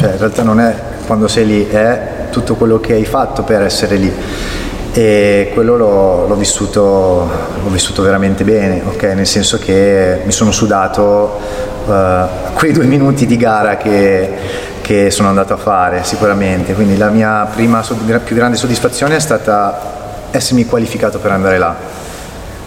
cioè 0.00 0.10
in 0.10 0.18
realtà 0.18 0.42
non 0.42 0.60
è 0.60 0.74
quando 1.06 1.28
sei 1.28 1.46
lì, 1.46 1.66
è 1.66 2.26
tutto 2.30 2.56
quello 2.56 2.78
che 2.78 2.92
hai 2.92 3.06
fatto 3.06 3.42
per 3.42 3.62
essere 3.62 3.96
lì. 3.96 4.14
E 4.94 5.50
quello 5.52 5.76
l'ho, 5.76 6.26
l'ho, 6.26 6.36
vissuto, 6.36 7.28
l'ho 7.62 7.70
vissuto, 7.70 8.02
veramente 8.02 8.44
bene, 8.44 8.80
okay? 8.86 9.14
nel 9.14 9.26
senso 9.26 9.58
che 9.58 10.20
mi 10.24 10.30
sono 10.30 10.52
sudato 10.52 11.40
uh, 11.84 12.52
quei 12.54 12.72
due 12.72 12.84
minuti 12.84 13.26
di 13.26 13.36
gara 13.36 13.76
che 13.76 14.72
che 14.84 15.10
sono 15.10 15.30
andato 15.30 15.54
a 15.54 15.56
fare 15.56 16.04
sicuramente, 16.04 16.74
quindi 16.74 16.98
la 16.98 17.08
mia 17.08 17.48
prima 17.50 17.82
più 18.22 18.36
grande 18.36 18.58
soddisfazione 18.58 19.16
è 19.16 19.18
stata 19.18 19.80
essermi 20.30 20.66
qualificato 20.66 21.18
per 21.18 21.30
andare 21.30 21.56
là. 21.56 21.74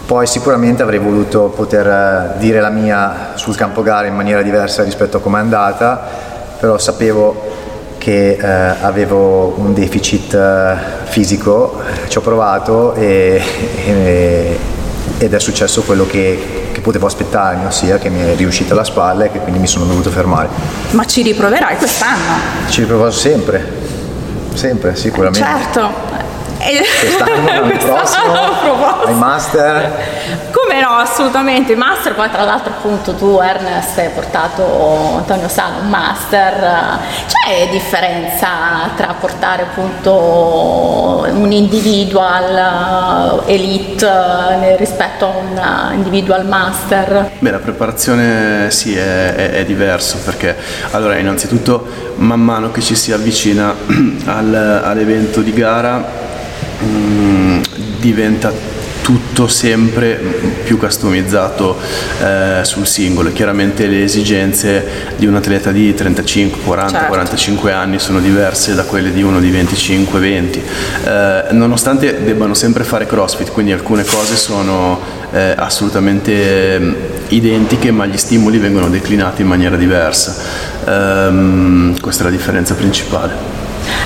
Poi 0.04 0.26
sicuramente 0.26 0.82
avrei 0.82 0.98
voluto 0.98 1.44
poter 1.54 1.86
eh, 1.86 2.38
dire 2.38 2.58
la 2.60 2.70
mia 2.70 3.32
sul 3.34 3.54
campo 3.54 3.82
gara 3.82 4.08
in 4.08 4.16
maniera 4.16 4.42
diversa 4.42 4.82
rispetto 4.82 5.18
a 5.18 5.20
come 5.20 5.38
è 5.38 5.42
andata, 5.42 6.00
però 6.58 6.76
sapevo 6.76 7.47
che 7.98 8.38
eh, 8.40 8.46
avevo 8.46 9.54
un 9.58 9.74
deficit 9.74 10.32
eh, 10.32 10.76
fisico, 11.04 11.80
ci 12.08 12.16
ho 12.18 12.20
provato 12.20 12.94
e, 12.94 13.42
e, 13.84 14.58
ed 15.18 15.34
è 15.34 15.40
successo 15.40 15.82
quello 15.82 16.06
che, 16.06 16.68
che 16.72 16.80
potevo 16.80 17.06
aspettarmi, 17.06 17.66
ossia 17.66 17.98
che 17.98 18.08
mi 18.08 18.20
è 18.20 18.36
riuscita 18.36 18.74
la 18.74 18.84
spalla 18.84 19.24
e 19.24 19.32
che 19.32 19.40
quindi 19.40 19.58
mi 19.58 19.66
sono 19.66 19.84
dovuto 19.84 20.10
fermare. 20.10 20.48
Ma 20.90 21.04
ci 21.04 21.22
riproverai 21.22 21.76
quest'anno? 21.76 22.32
Ci 22.68 22.80
riproverò 22.80 23.10
sempre, 23.10 23.66
sempre, 24.54 24.94
sicuramente. 24.94 25.46
Certo, 25.46 26.07
quest'anno, 26.58 27.44
l'anno 27.46 27.76
prossimo, 27.76 29.04
ai 29.04 29.14
master. 29.14 30.46
Come 30.50 30.80
no, 30.80 30.90
assolutamente, 30.96 31.72
i 31.72 31.76
master, 31.76 32.14
poi 32.14 32.30
tra 32.30 32.44
l'altro 32.44 32.72
appunto 32.72 33.14
tu 33.14 33.38
Ernest 33.40 33.98
hai 33.98 34.10
portato 34.10 35.16
Antonio 35.16 35.48
Sano 35.48 35.80
un 35.80 35.88
master, 35.88 36.98
c'è 37.26 37.68
differenza 37.70 38.48
tra 38.96 39.14
portare 39.18 39.62
appunto 39.62 41.26
un 41.30 41.52
individual 41.52 43.42
eh, 43.46 43.54
elite 43.54 44.06
eh, 44.06 44.76
rispetto 44.76 45.26
a 45.26 45.28
un 45.28 45.94
individual 45.94 46.46
master? 46.46 47.30
Beh, 47.38 47.50
la 47.50 47.58
preparazione 47.58 48.70
sì 48.70 48.96
è, 48.96 49.34
è, 49.34 49.50
è 49.50 49.64
diverso 49.64 50.18
perché 50.24 50.56
allora 50.90 51.16
innanzitutto 51.16 51.86
man 52.16 52.40
mano 52.40 52.70
che 52.70 52.80
ci 52.80 52.94
si 52.94 53.12
avvicina 53.12 53.74
al, 54.26 54.82
all'evento 54.84 55.40
di 55.40 55.52
gara 55.52 56.26
Mm, 56.84 57.60
diventa 57.98 58.52
tutto 59.08 59.48
sempre 59.48 60.20
più 60.64 60.76
customizzato 60.76 61.78
eh, 62.22 62.60
sul 62.62 62.86
singolo. 62.86 63.32
Chiaramente 63.32 63.86
le 63.86 64.04
esigenze 64.04 64.86
di 65.16 65.24
un 65.24 65.34
atleta 65.34 65.72
di 65.72 65.94
35, 65.94 66.60
40, 66.62 66.92
certo. 66.92 67.06
45 67.06 67.72
anni 67.72 67.98
sono 67.98 68.20
diverse 68.20 68.74
da 68.74 68.84
quelle 68.84 69.10
di 69.10 69.22
uno 69.22 69.40
di 69.40 69.48
25, 69.48 70.20
20. 70.20 70.62
Eh, 71.04 71.44
nonostante 71.52 72.22
debbano 72.22 72.52
sempre 72.52 72.84
fare 72.84 73.06
CrossFit, 73.06 73.50
quindi 73.50 73.72
alcune 73.72 74.04
cose 74.04 74.36
sono 74.36 75.00
eh, 75.32 75.54
assolutamente 75.56 76.78
mm, 76.78 76.94
identiche, 77.28 77.90
ma 77.90 78.04
gli 78.04 78.18
stimoli 78.18 78.58
vengono 78.58 78.90
declinati 78.90 79.40
in 79.40 79.48
maniera 79.48 79.76
diversa. 79.76 80.36
Ehm, 80.86 81.98
questa 81.98 82.24
è 82.24 82.26
la 82.26 82.32
differenza 82.32 82.74
principale. 82.74 83.57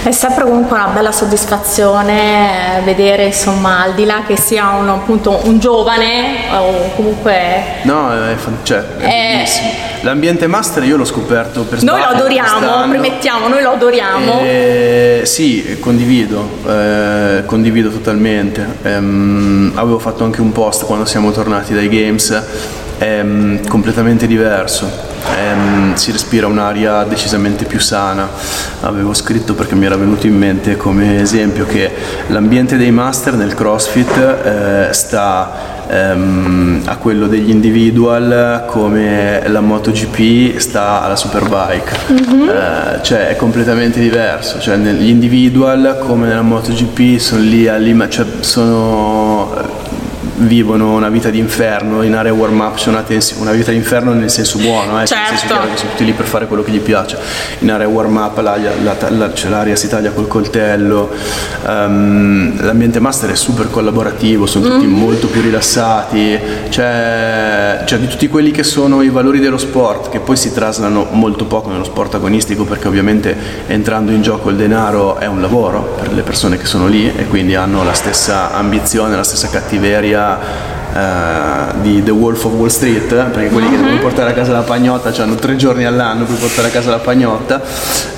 È 0.02 0.10
sempre 0.10 0.44
comunque 0.44 0.76
una 0.76 0.88
bella 0.88 1.12
soddisfazione 1.12 2.78
eh, 2.78 2.82
vedere, 2.82 3.26
insomma, 3.26 3.82
al 3.82 3.94
di 3.94 4.04
là 4.04 4.22
che 4.26 4.36
sia 4.36 4.70
un, 4.70 4.88
appunto, 4.88 5.40
un 5.44 5.58
giovane 5.58 6.48
o 6.52 6.90
comunque... 6.96 7.80
No, 7.82 8.12
è, 8.12 8.36
cioè, 8.62 8.84
è 8.98 9.04
è... 9.04 9.32
bellissimo. 9.34 9.90
L'ambiente 10.02 10.48
master 10.48 10.82
io 10.82 10.96
l'ho 10.96 11.04
scoperto 11.04 11.62
per 11.62 11.80
Noi 11.84 12.00
lo 12.00 12.06
adoriamo, 12.06 12.58
quest'anno. 12.58 12.88
premettiamo, 12.88 13.46
noi 13.46 13.62
lo 13.62 13.70
adoriamo. 13.70 14.40
Eh, 14.40 15.20
sì, 15.24 15.78
condivido, 15.78 16.58
eh, 16.66 17.44
condivido 17.46 17.88
totalmente. 17.88 18.66
Ehm, 18.82 19.72
avevo 19.76 20.00
fatto 20.00 20.24
anche 20.24 20.40
un 20.40 20.50
post 20.50 20.86
quando 20.86 21.04
siamo 21.04 21.30
tornati 21.30 21.72
dai 21.72 21.88
games, 21.88 22.42
ehm, 23.02 23.66
completamente 23.66 24.26
diverso 24.26 25.12
ehm, 25.36 25.94
si 25.94 26.10
respira 26.12 26.46
un'aria 26.46 27.04
decisamente 27.04 27.64
più 27.64 27.80
sana. 27.80 28.28
Avevo 28.80 29.14
scritto 29.14 29.54
perché 29.54 29.74
mi 29.74 29.86
era 29.86 29.96
venuto 29.96 30.26
in 30.26 30.36
mente 30.36 30.76
come 30.76 31.20
esempio 31.20 31.66
che 31.66 31.90
l'ambiente 32.28 32.76
dei 32.76 32.90
master 32.90 33.34
nel 33.34 33.54
CrossFit 33.54 34.16
eh, 34.18 34.92
sta 34.92 35.70
ehm, 35.88 36.82
a 36.86 36.96
quello 36.96 37.26
degli 37.26 37.50
individual 37.50 38.64
come 38.66 39.42
la 39.46 39.60
MotoGP 39.60 40.56
sta 40.58 41.02
alla 41.02 41.16
Superbike, 41.16 41.92
mm-hmm. 42.12 42.48
eh, 42.48 42.98
cioè 43.02 43.28
è 43.28 43.36
completamente 43.36 44.00
diverso, 44.00 44.58
cioè 44.58 44.76
gli 44.76 45.08
individual 45.08 45.98
come 46.00 46.26
nella 46.26 46.42
MotoGP 46.42 47.18
sono 47.18 47.42
lì 47.42 47.68
a 47.68 47.80
cioè 48.08 48.26
sono 48.40 49.90
vivono 50.46 50.92
una 50.92 51.08
vita 51.08 51.30
d'inferno, 51.30 52.02
in 52.02 52.14
area 52.14 52.32
warm 52.32 52.60
up 52.60 52.74
c'è 52.74 52.88
una 52.88 53.02
tensione, 53.02 53.42
una 53.42 53.52
vita 53.52 53.70
d'inferno 53.70 54.12
nel 54.12 54.30
senso 54.30 54.58
buono, 54.58 55.00
eh, 55.00 55.06
certo. 55.06 55.30
nel 55.30 55.38
senso 55.38 55.54
che 55.60 55.76
sono 55.76 55.90
tutti 55.90 56.04
lì 56.04 56.12
per 56.12 56.26
fare 56.26 56.46
quello 56.46 56.62
che 56.62 56.70
gli 56.70 56.80
piace. 56.80 57.18
In 57.60 57.70
area 57.70 57.88
warm 57.88 58.16
up 58.16 58.38
l'aria, 58.38 58.72
la, 58.82 58.96
la, 59.10 59.32
cioè, 59.34 59.50
l'aria 59.50 59.76
si 59.76 59.88
taglia 59.88 60.10
col 60.10 60.28
coltello, 60.28 61.10
um, 61.66 62.62
l'ambiente 62.64 63.00
master 63.00 63.30
è 63.30 63.36
super 63.36 63.70
collaborativo, 63.70 64.46
sono 64.46 64.68
tutti 64.68 64.86
mm. 64.86 64.92
molto 64.92 65.26
più 65.28 65.40
rilassati, 65.40 66.38
c'è, 66.68 67.82
c'è 67.84 67.98
di 67.98 68.06
tutti 68.06 68.28
quelli 68.28 68.50
che 68.50 68.62
sono 68.62 69.02
i 69.02 69.08
valori 69.08 69.40
dello 69.40 69.58
sport 69.58 70.08
che 70.08 70.20
poi 70.20 70.36
si 70.36 70.52
traslano 70.52 71.06
molto 71.10 71.44
poco 71.44 71.70
nello 71.70 71.84
sport 71.84 72.14
agonistico 72.14 72.64
perché 72.64 72.88
ovviamente 72.88 73.36
entrando 73.66 74.12
in 74.12 74.22
gioco 74.22 74.50
il 74.50 74.56
denaro 74.56 75.18
è 75.18 75.26
un 75.26 75.40
lavoro 75.40 75.94
per 75.98 76.12
le 76.12 76.22
persone 76.22 76.56
che 76.56 76.66
sono 76.66 76.86
lì 76.86 77.12
e 77.14 77.26
quindi 77.26 77.54
hanno 77.54 77.84
la 77.84 77.94
stessa 77.94 78.52
ambizione, 78.52 79.16
la 79.16 79.24
stessa 79.24 79.48
cattiveria 79.48 80.31
Uh, 80.92 81.80
di 81.80 82.02
The 82.02 82.10
Wolf 82.10 82.44
of 82.44 82.52
Wall 82.52 82.68
Street, 82.68 83.06
perché 83.06 83.48
quelli 83.48 83.66
mm-hmm. 83.66 83.76
che 83.76 83.82
devono 83.82 83.98
portare 83.98 84.32
a 84.32 84.34
casa 84.34 84.52
la 84.52 84.60
pagnotta 84.60 85.10
hanno 85.22 85.36
tre 85.36 85.56
giorni 85.56 85.86
all'anno 85.86 86.24
per 86.24 86.36
portare 86.36 86.68
a 86.68 86.70
casa 86.70 86.90
la 86.90 86.98
pagnotta. 86.98 87.62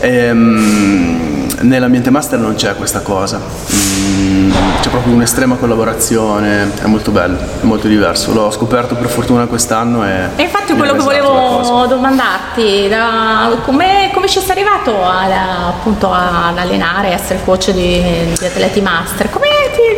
E, 0.00 0.30
um, 0.33 1.35
nell'ambiente 1.61 2.11
master 2.11 2.38
non 2.38 2.54
c'è 2.54 2.75
questa 2.76 3.00
cosa. 3.00 3.40
Mm, 3.40 4.50
c'è 4.80 4.88
proprio 4.88 5.14
un'estrema 5.14 5.56
collaborazione, 5.56 6.71
è 6.83 6.87
molto 6.87 7.11
bello, 7.11 7.38
è 7.38 7.64
molto 7.64 7.88
diverso. 7.88 8.33
L'ho 8.33 8.50
scoperto 8.50 8.94
per 8.94 9.09
fortuna 9.09 9.47
quest'anno 9.47 10.04
e. 10.04 10.28
E 10.37 10.42
infatti 10.42 10.75
quello 10.75 10.92
che 10.94 11.02
volevo 11.02 11.87
domandarti, 11.87 12.88
da, 12.88 13.56
come, 13.62 14.11
come, 14.12 14.28
ci 14.28 14.40
sei 14.40 14.50
arrivato 14.50 15.02
a, 15.02 15.68
appunto 15.68 16.12
ad 16.12 16.56
allenare, 16.59 17.12
essere 17.12 17.40
coach 17.44 17.71
di, 17.71 18.02
di 18.38 18.44
atleti 18.44 18.80
master? 18.80 19.30
Come 19.30 19.43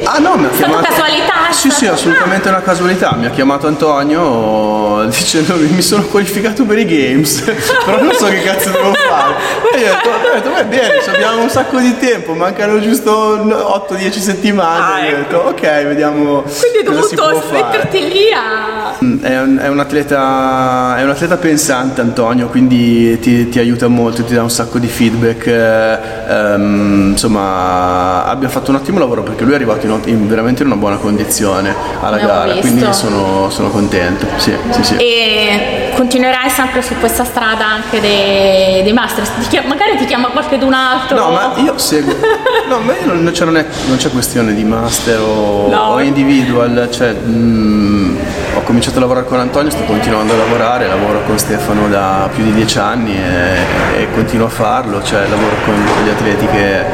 Ah 0.05 0.19
no, 0.19 0.37
mi 0.37 0.47
ha 0.47 0.51
chiamato... 0.51 0.83
casualità? 0.83 1.35
Sì, 1.51 1.71
sì, 1.71 1.87
assolutamente 1.87 2.49
ah. 2.49 2.53
una 2.53 2.63
casualità. 2.63 3.15
Mi 3.17 3.27
ha 3.27 3.31
chiamato 3.31 3.67
Antonio 3.67 5.05
dicendomi 5.09 5.69
mi 5.69 5.83
sono 5.83 6.03
qualificato 6.05 6.65
per 6.65 6.79
i 6.79 6.85
games, 6.85 7.41
però 7.85 8.03
non 8.03 8.13
so 8.13 8.27
che 8.27 8.43
cazzo 8.43 8.71
devo 8.71 8.93
fare. 8.95 9.35
E 9.75 9.79
io 9.81 9.91
ho 9.91 9.95
detto, 9.95 10.09
ho 10.09 10.35
detto, 10.35 10.51
beh, 10.51 10.65
bene, 10.65 11.05
abbiamo 11.07 11.43
un 11.43 11.51
sacco 11.51 11.79
di 11.79 11.97
tempo, 11.99 12.35
mancano 12.35 12.81
giusto 12.81 13.37
8-10 13.37 14.11
settimane. 14.19 14.81
Ah, 14.81 15.07
ecco. 15.07 15.17
Ho 15.17 15.19
detto, 15.19 15.37
ok, 15.49 15.85
vediamo. 15.87 16.43
Quindi 16.43 16.79
hai 16.79 16.85
dovuto 16.85 17.45
metterti 17.53 17.99
lì 18.09 18.33
a. 18.33 18.95
Mm, 19.05 19.23
è 19.23 19.41
un, 19.41 19.59
è, 19.63 19.69
un 19.69 19.79
atleta, 19.79 20.97
è 20.97 21.03
un, 21.03 21.11
atleta, 21.11 21.37
pensante, 21.37 22.01
Antonio, 22.01 22.49
quindi 22.49 23.19
ti, 23.19 23.49
ti, 23.49 23.59
aiuta 23.59 23.89
molto, 23.89 24.25
ti 24.25 24.35
dà 24.35 24.43
un 24.43 24.51
sacco 24.51 24.79
di 24.79 24.89
feedback. 24.89 26.15
Um, 26.29 27.11
insomma, 27.11 28.25
abbiamo 28.25 28.53
fatto 28.53 28.71
un 28.71 28.77
ottimo 28.77 28.99
lavoro 28.99 29.23
perché 29.23 29.45
lui 29.45 29.53
è 29.53 29.57
arrivato 29.57 29.66
in, 29.75 30.01
in 30.05 30.29
veramente 30.29 30.63
in 30.63 30.69
una 30.69 30.77
buona 30.77 30.97
condizione 30.97 31.75
alla 32.01 32.17
ne 32.17 32.27
gara, 32.27 32.55
quindi 32.55 32.87
sono, 32.93 33.51
sono 33.51 33.71
contento. 33.71 34.27
Sì, 34.37 34.55
sì, 34.71 34.83
sì. 34.83 34.97
E 34.97 35.93
continuerai 35.95 36.51
sempre 36.51 36.83
su 36.83 36.95
questa 36.99 37.25
strada 37.25 37.67
anche 37.67 38.01
dei, 38.01 38.83
dei 38.83 38.93
Masters? 38.93 39.31
Ti 39.41 39.49
chiama, 39.49 39.69
magari 39.69 39.97
ti 39.97 40.05
chiama 40.05 40.29
qualcun 40.29 40.73
altro? 40.73 41.17
No, 41.19 41.31
ma 41.31 41.53
io 41.57 41.79
seguo. 41.79 42.15
No, 42.67 42.81
ma 42.81 42.95
io 42.97 43.07
non, 43.07 43.33
cioè 43.33 43.47
non, 43.47 43.59
è, 43.59 43.65
non 43.87 43.97
c'è 43.97 44.11
questione 44.11 44.53
di 44.53 44.65
master 44.65 45.21
o, 45.21 45.69
no. 45.69 45.83
o 45.93 46.01
individual, 46.01 46.89
cioè, 46.91 47.13
mh, 47.13 47.31
mm, 47.31 48.17
ho 48.57 48.63
cominciato 48.63 48.97
a 48.97 49.01
lavorare 49.01 49.27
con 49.27 49.39
Antonio, 49.39 49.71
sto 49.71 49.85
continuando 49.85 50.33
a 50.33 50.37
lavorare, 50.37 50.87
lavoro 50.87 51.23
con 51.25 51.39
Stefano 51.39 51.89
da 51.89 52.29
più 52.35 52.43
di 52.43 52.55
dieci 52.55 52.79
anni 52.79 53.15
e, 53.15 54.01
e 54.01 54.11
continuo 54.13 54.47
a 54.47 54.49
farlo, 54.49 55.03
cioè 55.03 55.27
lavoro 55.29 55.57
con, 55.65 55.75
con 55.75 56.05
gli 56.05 56.09
atleti 56.09 56.47
che, 56.47 56.85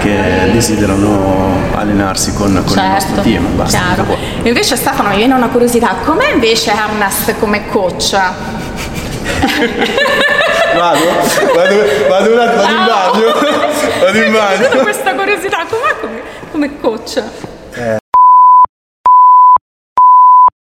che, 0.00 0.50
desiderano 0.50 1.70
allenarsi 1.74 2.34
con, 2.34 2.52
con 2.52 2.66
certo, 2.66 2.80
il 2.80 2.88
nostro 2.88 3.14
certo, 3.14 3.30
team. 3.30 3.56
Basta. 3.56 3.78
Chiaro. 3.78 4.16
Invece 4.42 4.74
Stefano 4.76 5.10
mi 5.10 5.16
viene 5.16 5.34
una 5.34 5.48
curiosità, 5.48 5.94
com'è 6.04 6.32
invece 6.32 6.72
Ernest 6.72 7.38
come 7.38 7.68
coach? 7.68 8.12
Vado? 10.74 11.04
Vado, 11.54 11.76
vado 12.08 12.32
un 12.32 12.38
attimo, 12.40 12.62
vado 12.62 12.72
in 12.72 12.84
bagno. 12.84 13.32
Vado 14.02 14.18
in 14.18 14.32
bagno. 14.32 14.82
Questa 14.82 15.14
curiosità, 15.14 15.64
com'è 15.68 16.00
come, 16.00 16.22
come 16.50 16.80
coach? 16.80 17.22
Eh. 17.74 17.98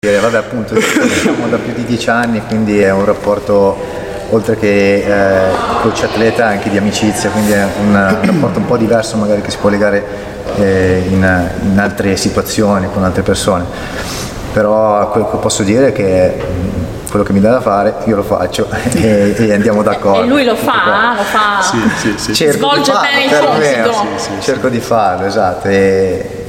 Vabbè, 0.03 0.35
appunto, 0.35 0.75
siamo 1.21 1.47
da 1.47 1.55
più 1.55 1.71
di 1.71 1.85
dieci 1.85 2.09
anni, 2.09 2.41
quindi 2.45 2.77
è 2.77 2.91
un 2.91 3.05
rapporto, 3.05 3.77
oltre 4.31 4.57
che 4.57 4.95
eh, 4.97 5.49
coach 5.81 6.03
atleta, 6.03 6.45
anche 6.45 6.69
di 6.69 6.77
amicizia, 6.77 7.29
quindi 7.29 7.53
è 7.53 7.65
un, 7.79 7.93
un 7.93 8.25
rapporto 8.25 8.59
un 8.59 8.65
po' 8.65 8.75
diverso 8.75 9.15
magari 9.15 9.39
che 9.39 9.49
si 9.49 9.57
può 9.57 9.69
legare 9.69 10.03
eh, 10.57 11.05
in, 11.07 11.49
in 11.71 11.79
altre 11.79 12.17
situazioni 12.17 12.89
con 12.91 13.05
altre 13.05 13.21
persone. 13.21 13.63
Però 14.51 15.09
quello 15.09 15.29
che 15.29 15.37
posso 15.37 15.63
dire 15.63 15.87
è 15.87 15.91
che 15.93 16.37
quello 17.09 17.23
che 17.23 17.31
mi 17.31 17.39
dà 17.39 17.51
da 17.51 17.61
fare 17.61 17.93
io 18.03 18.17
lo 18.17 18.23
faccio 18.23 18.67
e, 18.95 19.35
e 19.37 19.53
andiamo 19.53 19.83
d'accordo. 19.83 20.23
E 20.23 20.27
lui 20.27 20.43
lo 20.43 20.57
fa, 20.57 21.13
lo 21.15 21.23
fa, 21.23 21.61
sì, 21.61 21.77
sì, 21.95 22.13
sì. 22.17 22.35
Cerco 22.35 22.57
svolge 22.57 22.91
bene 22.91 23.23
il 23.23 23.39
compito. 23.39 24.41
cerco 24.41 24.67
di 24.67 24.79
farlo, 24.81 25.27
esatto. 25.27 25.69
E, 25.69 26.42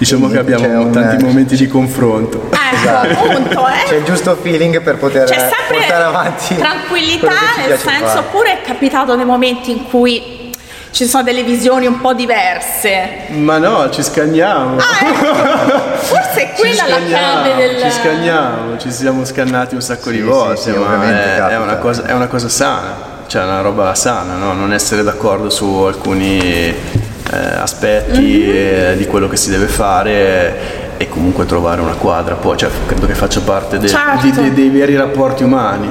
diciamo 0.00 0.28
che 0.28 0.38
abbiamo 0.38 0.80
un... 0.80 0.90
tanti 0.92 1.22
momenti 1.22 1.56
di 1.56 1.66
confronto. 1.66 2.48
Ecco, 2.50 2.74
esatto. 2.74 3.08
appunto, 3.08 3.68
eh. 3.68 3.86
C'è 3.86 3.96
il 3.96 4.04
giusto 4.04 4.34
feeling 4.40 4.80
per 4.80 4.96
poter 4.96 5.28
portare 5.68 6.02
avanti. 6.02 6.56
Tranquillità, 6.56 7.28
nel 7.58 7.78
senso, 7.78 8.06
fare. 8.06 8.18
oppure 8.18 8.52
è 8.52 8.62
capitato 8.62 9.14
nei 9.14 9.26
momenti 9.26 9.70
in 9.70 9.84
cui 9.84 10.50
ci 10.90 11.04
sono 11.04 11.22
delle 11.22 11.42
visioni 11.42 11.84
un 11.84 12.00
po' 12.00 12.14
diverse. 12.14 13.26
Ma 13.28 13.58
no, 13.58 13.90
ci 13.90 14.02
scanniamo. 14.02 14.78
Ah, 14.78 15.06
ecco. 15.06 15.78
Forse 15.98 16.40
è 16.44 16.52
quella 16.54 16.88
la 16.88 16.98
chiave 17.06 17.54
del... 17.56 17.82
Ci 17.82 17.90
scanniamo, 17.90 18.78
ci 18.78 18.90
siamo 18.90 19.24
scannati 19.26 19.74
un 19.74 19.82
sacco 19.82 20.08
sì, 20.08 20.16
di 20.16 20.22
volte, 20.22 20.62
sì, 20.62 20.70
sì, 20.72 20.78
ma 20.78 21.02
è, 21.04 21.36
è, 21.50 21.58
una 21.58 21.76
cosa, 21.76 22.06
è, 22.06 22.12
una 22.12 22.26
cosa, 22.26 22.48
sana, 22.48 22.96
cioè 23.26 23.42
una 23.42 23.60
roba 23.60 23.94
sana, 23.94 24.36
no? 24.36 24.54
non 24.54 24.72
essere 24.72 25.02
d'accordo 25.02 25.50
su 25.50 25.66
alcuni 25.66 27.08
eh, 27.32 27.60
aspetti 27.60 28.20
mm-hmm. 28.20 28.96
di 28.96 29.06
quello 29.06 29.28
che 29.28 29.36
si 29.36 29.50
deve 29.50 29.66
fare 29.66 30.88
e 30.96 31.08
comunque 31.08 31.46
trovare 31.46 31.80
una 31.80 31.94
quadra, 31.94 32.34
poi 32.34 32.56
cioè, 32.58 32.68
credo 32.86 33.06
che 33.06 33.14
faccia 33.14 33.40
parte 33.40 33.78
de, 33.78 33.88
certo. 33.88 34.26
di, 34.26 34.32
de, 34.32 34.52
dei 34.52 34.68
veri 34.68 34.96
rapporti 34.96 35.42
umani. 35.42 35.90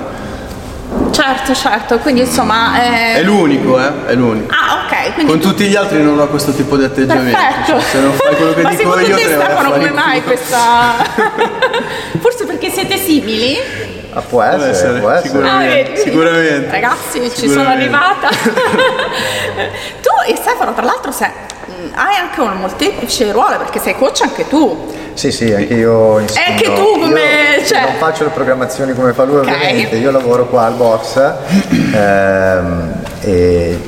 Certo, 1.11 1.53
certo, 1.53 1.97
quindi 1.97 2.21
insomma... 2.21 2.79
Eh... 2.81 3.15
È 3.15 3.23
l'unico, 3.23 3.79
eh? 3.79 4.05
È 4.05 4.13
l'unico. 4.15 4.53
Ah, 4.53 4.85
ok. 4.85 5.13
Quindi 5.13 5.31
Con 5.31 5.39
tu... 5.39 5.49
tutti 5.49 5.65
gli 5.65 5.75
altri 5.75 6.01
non 6.03 6.19
ho 6.19 6.27
questo 6.27 6.51
tipo 6.51 6.77
di 6.77 6.83
atteggiamento. 6.83 7.37
Cioè, 7.65 7.79
se 7.79 7.99
non 7.99 8.11
fai 8.13 8.35
quello 8.35 8.53
che 8.53 8.61
Ma 8.61 8.69
dico 8.69 8.99
io, 8.99 9.15
te 9.15 9.27
ne 9.27 9.35
vai 9.35 9.45
a 9.45 9.55
fare 9.55 9.71
come 9.71 9.91
mai 9.91 10.23
questa... 10.23 10.93
Forse 12.19 12.45
perché 12.45 12.69
siete 12.69 12.97
simili? 12.97 13.57
Ah, 14.11 14.21
può 14.21 14.41
essere, 14.41 14.69
essere, 14.71 14.99
può 14.99 15.09
essere. 15.09 15.29
Sicuramente, 15.29 15.91
ah, 15.91 16.03
sicuramente. 16.03 16.71
Ragazzi, 16.71 17.29
sicuramente. 17.29 17.41
ci 17.41 17.49
sono 17.49 17.69
arrivata. 17.69 18.29
tu 20.01 20.09
e 20.27 20.35
Stefano, 20.35 20.73
tra 20.73 20.83
l'altro, 20.83 21.11
sei, 21.11 21.29
hai 21.93 22.15
anche 22.15 22.41
un 22.41 22.57
molteplice 22.59 23.31
ruolo 23.31 23.57
perché 23.57 23.79
sei 23.79 23.95
coach 23.95 24.21
anche 24.21 24.47
tu. 24.47 24.97
Sì, 25.13 25.31
sì, 25.31 25.51
anche 25.53 25.73
io 25.73 26.19
insegno. 26.19 26.45
E 26.45 26.51
anche 26.51 26.73
tu 26.73 26.99
come... 26.99 27.21
Io 27.59 27.65
cioè... 27.65 27.81
Non 27.81 27.95
faccio 27.97 28.23
le 28.23 28.29
programmazioni 28.29 28.93
come 28.93 29.13
fa 29.13 29.25
lui 29.25 29.39
okay. 29.39 29.53
ovviamente, 29.53 29.95
io 29.97 30.11
lavoro 30.11 30.47
qua 30.47 30.65
al 30.65 30.73
box 30.73 31.33
ehm, 31.93 33.01
e 33.21 33.79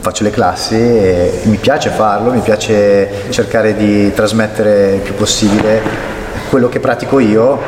faccio 0.00 0.24
le 0.24 0.30
classi 0.30 0.74
e 0.74 1.40
mi 1.44 1.56
piace 1.56 1.88
farlo, 1.88 2.30
mi 2.30 2.40
piace 2.40 3.24
cercare 3.30 3.74
di 3.74 4.12
trasmettere 4.12 4.96
il 4.96 5.00
più 5.00 5.14
possibile 5.14 5.80
quello 6.50 6.68
che 6.68 6.80
pratico 6.80 7.18
io 7.18 7.58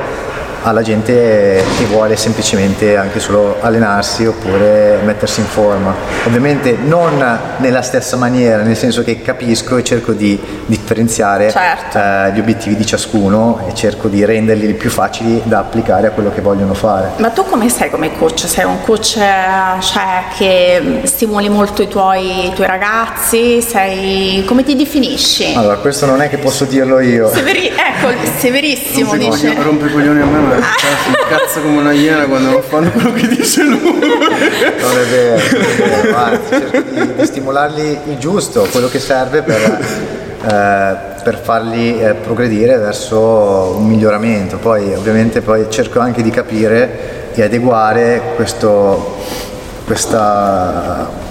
alla 0.67 0.83
gente 0.83 1.63
che 1.79 1.85
vuole 1.85 2.17
semplicemente 2.17 2.97
anche 2.97 3.21
solo 3.21 3.59
allenarsi 3.61 4.27
oppure 4.27 4.99
mettersi 5.05 5.41
in 5.41 5.47
forma. 5.47 5.95
Ovviamente 6.27 6.77
non 6.85 7.39
nella 7.59 7.83
stessa 7.83 8.17
maniera, 8.17 8.63
nel 8.63 8.77
senso 8.77 9.05
che 9.05 9.23
capisco 9.23 9.77
e 9.77 9.85
cerco 9.85 10.13
di 10.13 10.39
differenziare 10.67 11.51
certo. 11.53 11.99
eh, 11.99 12.33
gli 12.35 12.41
obiettivi 12.41 12.75
di 12.75 12.85
ciascuno 12.85 13.65
e 13.69 13.75
cerco 13.75 14.09
di 14.09 14.25
renderli 14.25 14.75
più 14.75 14.91
facili 14.91 15.41
da 15.45 15.61
applicare 15.61 16.09
a 16.09 16.11
quello 16.11 16.33
che 16.35 16.41
vogliono 16.41 16.75
fare. 16.75 17.13
Ma 17.19 17.31
tu 17.31 17.45
come 17.45 17.69
sei 17.69 17.89
come 17.89 18.17
coach? 18.19 18.41
Sei 18.41 18.65
un 18.65 18.81
coach 18.83 19.19
cioè, 19.81 20.25
che 20.37 21.03
stimoli 21.05 21.49
molto 21.49 21.83
i 21.83 21.89
tuoi, 21.89 22.49
i 22.49 22.53
tuoi 22.55 22.67
ragazzi? 22.67 23.63
Sei... 23.63 24.43
Come 24.45 24.65
ti 24.65 24.75
definisci? 24.75 25.55
Allora, 25.55 25.77
questo 25.77 26.07
non 26.07 26.21
è 26.21 26.29
che 26.29 26.39
posso 26.39 26.65
dirlo 26.65 26.99
io. 26.99 27.31
Severi... 27.33 27.69
ecco, 27.69 28.09
severissimo 28.39 29.11
rompe 29.11 29.31
dice. 29.31 29.63
Rompe 29.63 29.91
coglioni 29.91 30.21
a 30.21 30.25
me 30.25 30.56
si 30.63 31.09
incazza 31.09 31.61
come 31.61 31.79
una 31.79 31.93
iena 31.93 32.25
quando 32.27 32.51
non 32.51 32.63
fanno 32.63 32.91
quello 32.91 33.13
che 33.13 33.29
dice 33.29 33.63
lui. 33.63 33.81
Non 33.81 34.99
è 34.99 35.05
vero, 35.11 35.37
è 35.37 35.77
vero 35.77 36.17
anzi, 36.17 36.49
cerco 36.51 36.91
di, 36.91 37.15
di, 37.15 37.27
stimolarli 37.27 37.99
il 38.07 38.19
giusto, 38.19 38.67
quello 38.71 38.89
che 38.89 38.99
serve 38.99 39.43
per, 39.43 39.61
eh, 40.43 40.97
per 41.23 41.41
farli 41.43 42.01
eh, 42.01 42.15
progredire 42.15 42.77
verso 42.77 43.75
un 43.77 43.87
miglioramento. 43.87 44.57
Poi 44.57 44.95
ovviamente 44.95 45.41
poi 45.41 45.67
cerco 45.69 46.01
anche 46.01 46.23
di 46.23 46.31
capire 46.31 47.31
e 47.35 47.43
adeguare 47.43 48.33
questo, 48.37 49.17
questa 49.85 51.26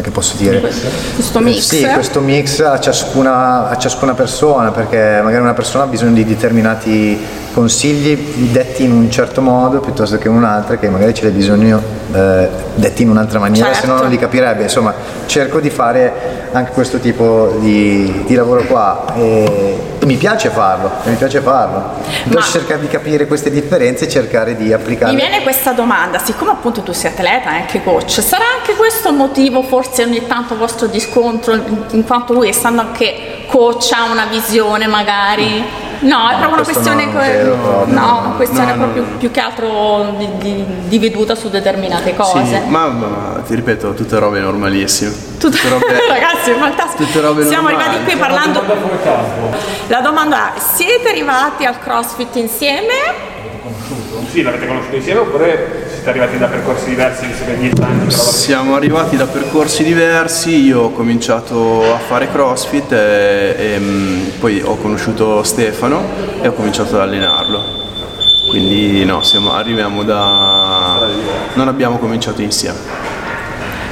come 0.00 0.10
posso 0.10 0.36
dire? 0.36 0.60
Questo 0.60 1.40
mix? 1.40 1.58
Sì, 1.60 1.82
questo 1.82 2.20
mix 2.20 2.60
a 2.60 2.80
ciascuna, 2.80 3.68
a 3.68 3.76
ciascuna 3.76 4.14
persona, 4.14 4.70
perché 4.70 5.20
magari 5.22 5.42
una 5.42 5.52
persona 5.52 5.84
ha 5.84 5.86
bisogno 5.86 6.14
di 6.14 6.24
determinati 6.24 7.20
consigli 7.52 8.50
detti 8.50 8.84
in 8.84 8.92
un 8.92 9.10
certo 9.10 9.42
modo 9.42 9.80
piuttosto 9.80 10.16
che 10.16 10.28
in 10.28 10.34
un'altra 10.34 10.76
che 10.78 10.88
magari 10.88 11.12
ce 11.12 11.24
l'hai 11.24 11.32
bisogno 11.32 11.82
eh, 12.12 12.48
detti 12.74 13.02
in 13.02 13.10
un'altra 13.10 13.38
maniera, 13.38 13.66
certo. 13.66 13.86
se 13.86 13.92
no 13.92 13.98
non 14.00 14.08
li 14.08 14.18
capirebbe. 14.18 14.62
Insomma, 14.62 14.94
cerco 15.26 15.60
di 15.60 15.68
fare 15.68 16.48
anche 16.52 16.72
questo 16.72 16.98
tipo 16.98 17.56
di, 17.60 18.24
di 18.26 18.34
lavoro 18.34 18.62
qua 18.62 19.04
e 19.14 19.91
mi 20.06 20.16
piace 20.16 20.50
farlo, 20.50 20.90
mi 21.04 21.14
piace 21.14 21.40
farlo. 21.40 22.00
Piace 22.28 22.50
cercare 22.50 22.80
di 22.80 22.88
capire 22.88 23.26
queste 23.26 23.50
differenze 23.50 24.06
e 24.06 24.08
cercare 24.08 24.56
di 24.56 24.72
applicarle. 24.72 25.14
Mi 25.14 25.20
viene 25.20 25.42
questa 25.42 25.72
domanda, 25.72 26.18
siccome 26.18 26.50
appunto 26.50 26.82
tu 26.82 26.92
sei 26.92 27.10
atleta 27.10 27.52
e 27.52 27.60
anche 27.60 27.82
coach, 27.82 28.20
sarà 28.22 28.44
anche 28.58 28.74
questo 28.74 29.10
un 29.10 29.16
motivo 29.16 29.62
forse 29.62 30.02
ogni 30.02 30.26
tanto 30.26 30.56
vostro 30.56 30.86
di 30.86 31.00
scontro, 31.00 31.54
in 31.90 32.04
quanto 32.04 32.32
lui 32.32 32.48
essendo 32.48 32.80
anche 32.80 33.44
coach 33.46 33.90
ha 33.92 34.10
una 34.10 34.26
visione 34.26 34.86
magari? 34.86 35.81
No, 36.02 36.28
è 36.28 36.36
proprio 36.36 36.54
una 36.54 36.62
questione, 36.64 37.04
no, 37.06 37.14
no, 37.14 37.84
no, 37.86 38.18
una 38.24 38.32
questione 38.36 38.74
no, 38.74 38.82
proprio 38.82 39.02
no. 39.08 39.16
più 39.18 39.30
che 39.30 39.38
altro 39.40 40.14
di, 40.18 40.28
di- 40.38 40.64
di 40.88 40.98
veduta 40.98 41.34
su 41.36 41.48
determinate 41.48 42.14
cose. 42.16 42.44
Sì, 42.44 42.58
ma, 42.68 42.88
ma 42.88 43.42
ti 43.46 43.54
ripeto, 43.54 43.94
tutte 43.94 44.18
robe 44.18 44.40
normalissime. 44.40 45.12
Tutte- 45.38 45.68
robe, 45.68 45.86
Ragazzi, 46.08 46.50
è 46.50 46.54
fantastico. 46.54 47.04
tutte 47.04 47.20
robe 47.20 47.46
Siamo 47.46 47.68
normali. 47.68 47.88
arrivati 47.88 48.10
qui 48.10 48.16
parlando. 48.18 48.62
La 49.86 50.00
domanda 50.00 50.54
è: 50.54 50.58
siete 50.74 51.08
arrivati 51.10 51.64
al 51.64 51.78
CrossFit 51.78 52.34
insieme? 52.36 53.30
Sì, 54.30 54.42
l'avete 54.42 54.66
conosciuto 54.66 54.96
insieme 54.96 55.20
oppure 55.20 55.81
siete 56.02 56.18
arrivati 56.18 56.36
da 56.36 56.48
percorsi 56.48 56.88
diversi 56.88 57.26
visto 57.26 57.44
che 57.44 57.56
10 57.56 57.82
anni 57.82 58.10
Siamo 58.10 58.74
arrivati 58.74 59.16
da 59.16 59.26
percorsi 59.26 59.84
diversi, 59.84 60.64
io 60.64 60.80
ho 60.80 60.90
cominciato 60.90 61.94
a 61.94 61.98
fare 61.98 62.28
CrossFit 62.28 62.90
e, 62.90 63.54
e, 63.56 63.78
mm, 63.78 64.28
poi 64.40 64.60
ho 64.62 64.76
conosciuto 64.78 65.44
Stefano 65.44 66.02
e 66.40 66.48
ho 66.48 66.52
cominciato 66.54 66.96
ad 66.96 67.02
allenarlo. 67.02 67.62
Quindi 68.48 69.04
no, 69.04 69.22
siamo- 69.22 69.52
arriviamo 69.52 70.02
da... 70.02 71.06
non 71.54 71.68
abbiamo 71.68 71.98
cominciato 71.98 72.42
insieme. 72.42 73.11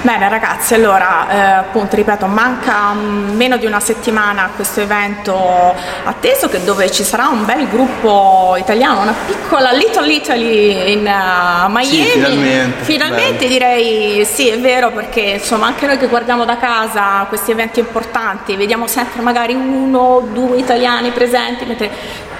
Bene 0.02 0.30
ragazzi, 0.30 0.72
allora 0.72 1.28
eh, 1.28 1.38
appunto 1.58 1.94
ripeto, 1.94 2.24
manca 2.24 2.94
mm, 2.94 3.36
meno 3.36 3.58
di 3.58 3.66
una 3.66 3.80
settimana 3.80 4.44
a 4.44 4.48
questo 4.56 4.80
evento 4.80 5.74
atteso 6.04 6.48
che 6.48 6.64
dove 6.64 6.90
ci 6.90 7.04
sarà 7.04 7.28
un 7.28 7.44
bel 7.44 7.68
gruppo 7.68 8.56
italiano, 8.58 9.02
una 9.02 9.14
piccola 9.26 9.72
Little 9.72 10.10
Italy 10.10 10.92
in 10.92 11.00
uh, 11.00 11.70
Miami. 11.70 11.84
Sì, 11.84 12.04
finalmente. 12.04 12.84
Finalmente 12.84 13.46
direi 13.46 14.24
sì, 14.24 14.48
è 14.48 14.58
vero 14.58 14.90
perché 14.90 15.20
insomma 15.20 15.66
anche 15.66 15.84
noi 15.84 15.98
che 15.98 16.06
guardiamo 16.06 16.46
da 16.46 16.56
casa 16.56 17.26
questi 17.28 17.50
eventi 17.50 17.80
importanti, 17.80 18.56
vediamo 18.56 18.86
sempre 18.86 19.20
magari 19.20 19.52
uno 19.52 19.98
o 19.98 20.20
due 20.20 20.56
italiani 20.56 21.10
presenti, 21.10 21.66
mentre 21.66 21.90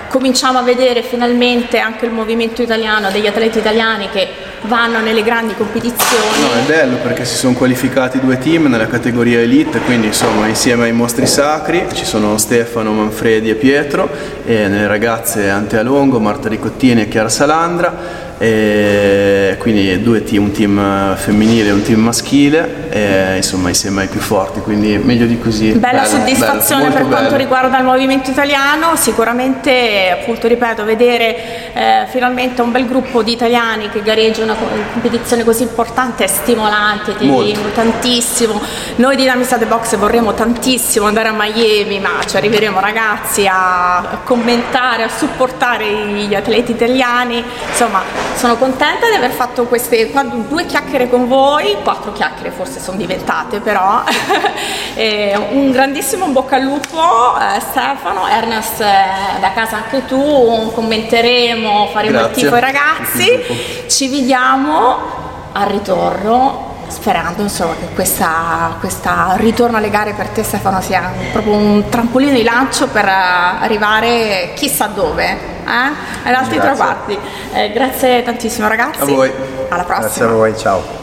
cominciamo 0.09 0.59
a 0.59 0.62
vedere 0.62 1.03
finalmente 1.03 1.79
anche 1.79 2.07
il 2.07 2.12
movimento 2.12 2.62
italiano 2.62 3.11
degli 3.11 3.27
atleti 3.27 3.59
italiani 3.59 4.09
che 4.09 4.49
vanno 4.62 5.01
nelle 5.01 5.23
grandi 5.23 5.55
competizioni. 5.55 6.40
No, 6.40 6.53
è 6.53 6.66
bello 6.66 6.96
perché 6.96 7.25
si 7.25 7.37
sono 7.37 7.55
qualificati 7.55 8.20
due 8.20 8.38
team 8.38 8.66
nella 8.66 8.87
categoria 8.87 9.40
elite, 9.40 9.81
quindi 9.81 10.09
insomma 10.09 10.46
insieme 10.46 10.85
ai 10.85 10.92
mostri 10.92 11.27
sacri 11.27 11.87
ci 11.92 12.05
sono 12.05 12.37
Stefano, 12.38 12.92
Manfredi 12.92 13.51
e 13.51 13.55
Pietro 13.55 14.09
e 14.44 14.68
nelle 14.68 14.87
ragazze 14.87 15.49
Antea 15.49 15.83
Longo, 15.83 16.20
Marta 16.20 16.49
Ricottini 16.49 17.03
e 17.03 17.09
Chiara 17.09 17.29
Salandra 17.29 18.29
e 18.42 19.57
quindi 19.59 20.03
due 20.03 20.24
team, 20.24 20.44
un 20.44 20.50
team 20.50 21.14
femminile 21.14 21.68
e 21.68 21.72
un 21.72 21.83
team 21.83 22.00
maschile 22.00 22.88
e 22.88 23.37
insomma 23.37 23.68
insieme 23.68 24.00
ai 24.00 24.09
più 24.09 24.18
forti, 24.18 24.61
quindi 24.61 24.96
meglio 24.96 25.26
di 25.26 25.38
così. 25.38 25.72
Bella 25.72 26.00
Bello, 26.00 26.09
soddisfazione 26.09 26.85
bello, 26.85 26.94
per 26.94 27.03
molto 27.03 27.16
quanto 27.16 27.37
riguarda 27.37 27.76
il 27.76 27.85
movimento 27.85 28.31
italiano, 28.31 28.96
sicuramente 28.96 30.16
appunto 30.18 30.48
ripeto 30.48 30.85
vedere 30.85 31.37
eh, 31.74 32.07
finalmente 32.09 32.62
un 32.62 32.72
bel 32.72 32.87
gruppo 32.87 33.22
di 33.22 33.33
italiani 33.33 33.90
che 33.90 34.00
gareggiano 34.00 34.53
una 34.53 34.55
co- 34.59 34.68
competizione 34.92 35.44
così 35.44 35.64
importante 35.64 36.24
è 36.24 36.26
stimolante, 36.26 37.14
ti 37.18 37.26
dico 37.26 37.68
tantissimo. 37.74 38.59
Noi 38.96 39.16
di 39.16 39.26
Namistate 39.26 39.66
Box 39.66 39.96
vorremmo 39.96 40.33
tantissimo 40.33 41.05
andare 41.05 41.29
a 41.29 41.35
Miami, 41.37 42.00
ma 42.00 42.12
ci 42.26 42.38
arriveremo 42.38 42.81
ragazzi 42.81 43.46
a 43.46 44.20
commentare, 44.24 45.03
a 45.03 45.09
supportare 45.09 45.85
gli 46.07 46.35
atleti 46.35 46.72
italiani. 46.72 47.44
Insomma, 47.68 48.30
sono 48.35 48.57
contenta 48.57 49.09
di 49.09 49.14
aver 49.14 49.31
fatto 49.31 49.64
queste 49.66 50.11
due 50.49 50.66
chiacchiere 50.66 51.09
con 51.09 51.29
voi, 51.29 51.77
quattro 51.83 52.12
chiacchiere 52.12 52.51
forse 52.51 52.81
sono 52.81 52.97
diventate 52.97 53.61
però. 53.61 54.03
Un 55.51 55.71
grandissimo 55.71 56.27
bocca 56.27 56.57
al 56.57 56.62
lupo 56.62 57.37
eh, 57.38 57.61
Stefano, 57.61 58.27
Ernest 58.29 58.81
eh, 58.81 59.40
da 59.40 59.53
casa 59.53 59.77
anche 59.77 60.05
tu, 60.05 60.71
commenteremo, 60.75 61.88
faremo 61.93 62.19
il 62.19 62.25
Grazie. 62.25 62.43
tifo 62.43 62.55
ai 62.55 62.61
ragazzi. 62.61 63.87
Ci 63.88 64.09
vediamo 64.09 64.97
al 65.53 65.66
ritorno. 65.69 66.70
Sperando 66.90 67.42
insomma, 67.42 67.74
che 67.74 67.88
questa, 67.94 68.76
questa 68.81 69.35
ritorno 69.37 69.76
alle 69.76 69.90
gare 69.90 70.12
per 70.12 70.29
te 70.29 70.42
Stefano 70.42 70.81
sia 70.81 71.12
proprio 71.33 71.55
un 71.55 71.88
trampolino 71.88 72.33
di 72.33 72.42
lancio 72.42 72.88
per 72.88 73.05
eh, 73.05 73.11
arrivare 73.11 74.53
chissà 74.55 74.87
dove, 74.87 75.24
eh? 75.24 75.68
ad 76.29 76.35
altri 76.35 76.57
Grazie. 76.57 76.61
traguardi. 76.61 77.18
Eh, 77.53 77.70
grazie 77.72 78.22
tantissimo 78.22 78.68
ragazzi. 78.68 79.03
A 79.03 79.05
voi. 79.05 79.33
Alla 79.68 79.85
prossima. 79.85 80.07
Grazie 80.07 80.24
a 80.24 80.29
voi, 80.29 80.57
ciao. 80.57 81.00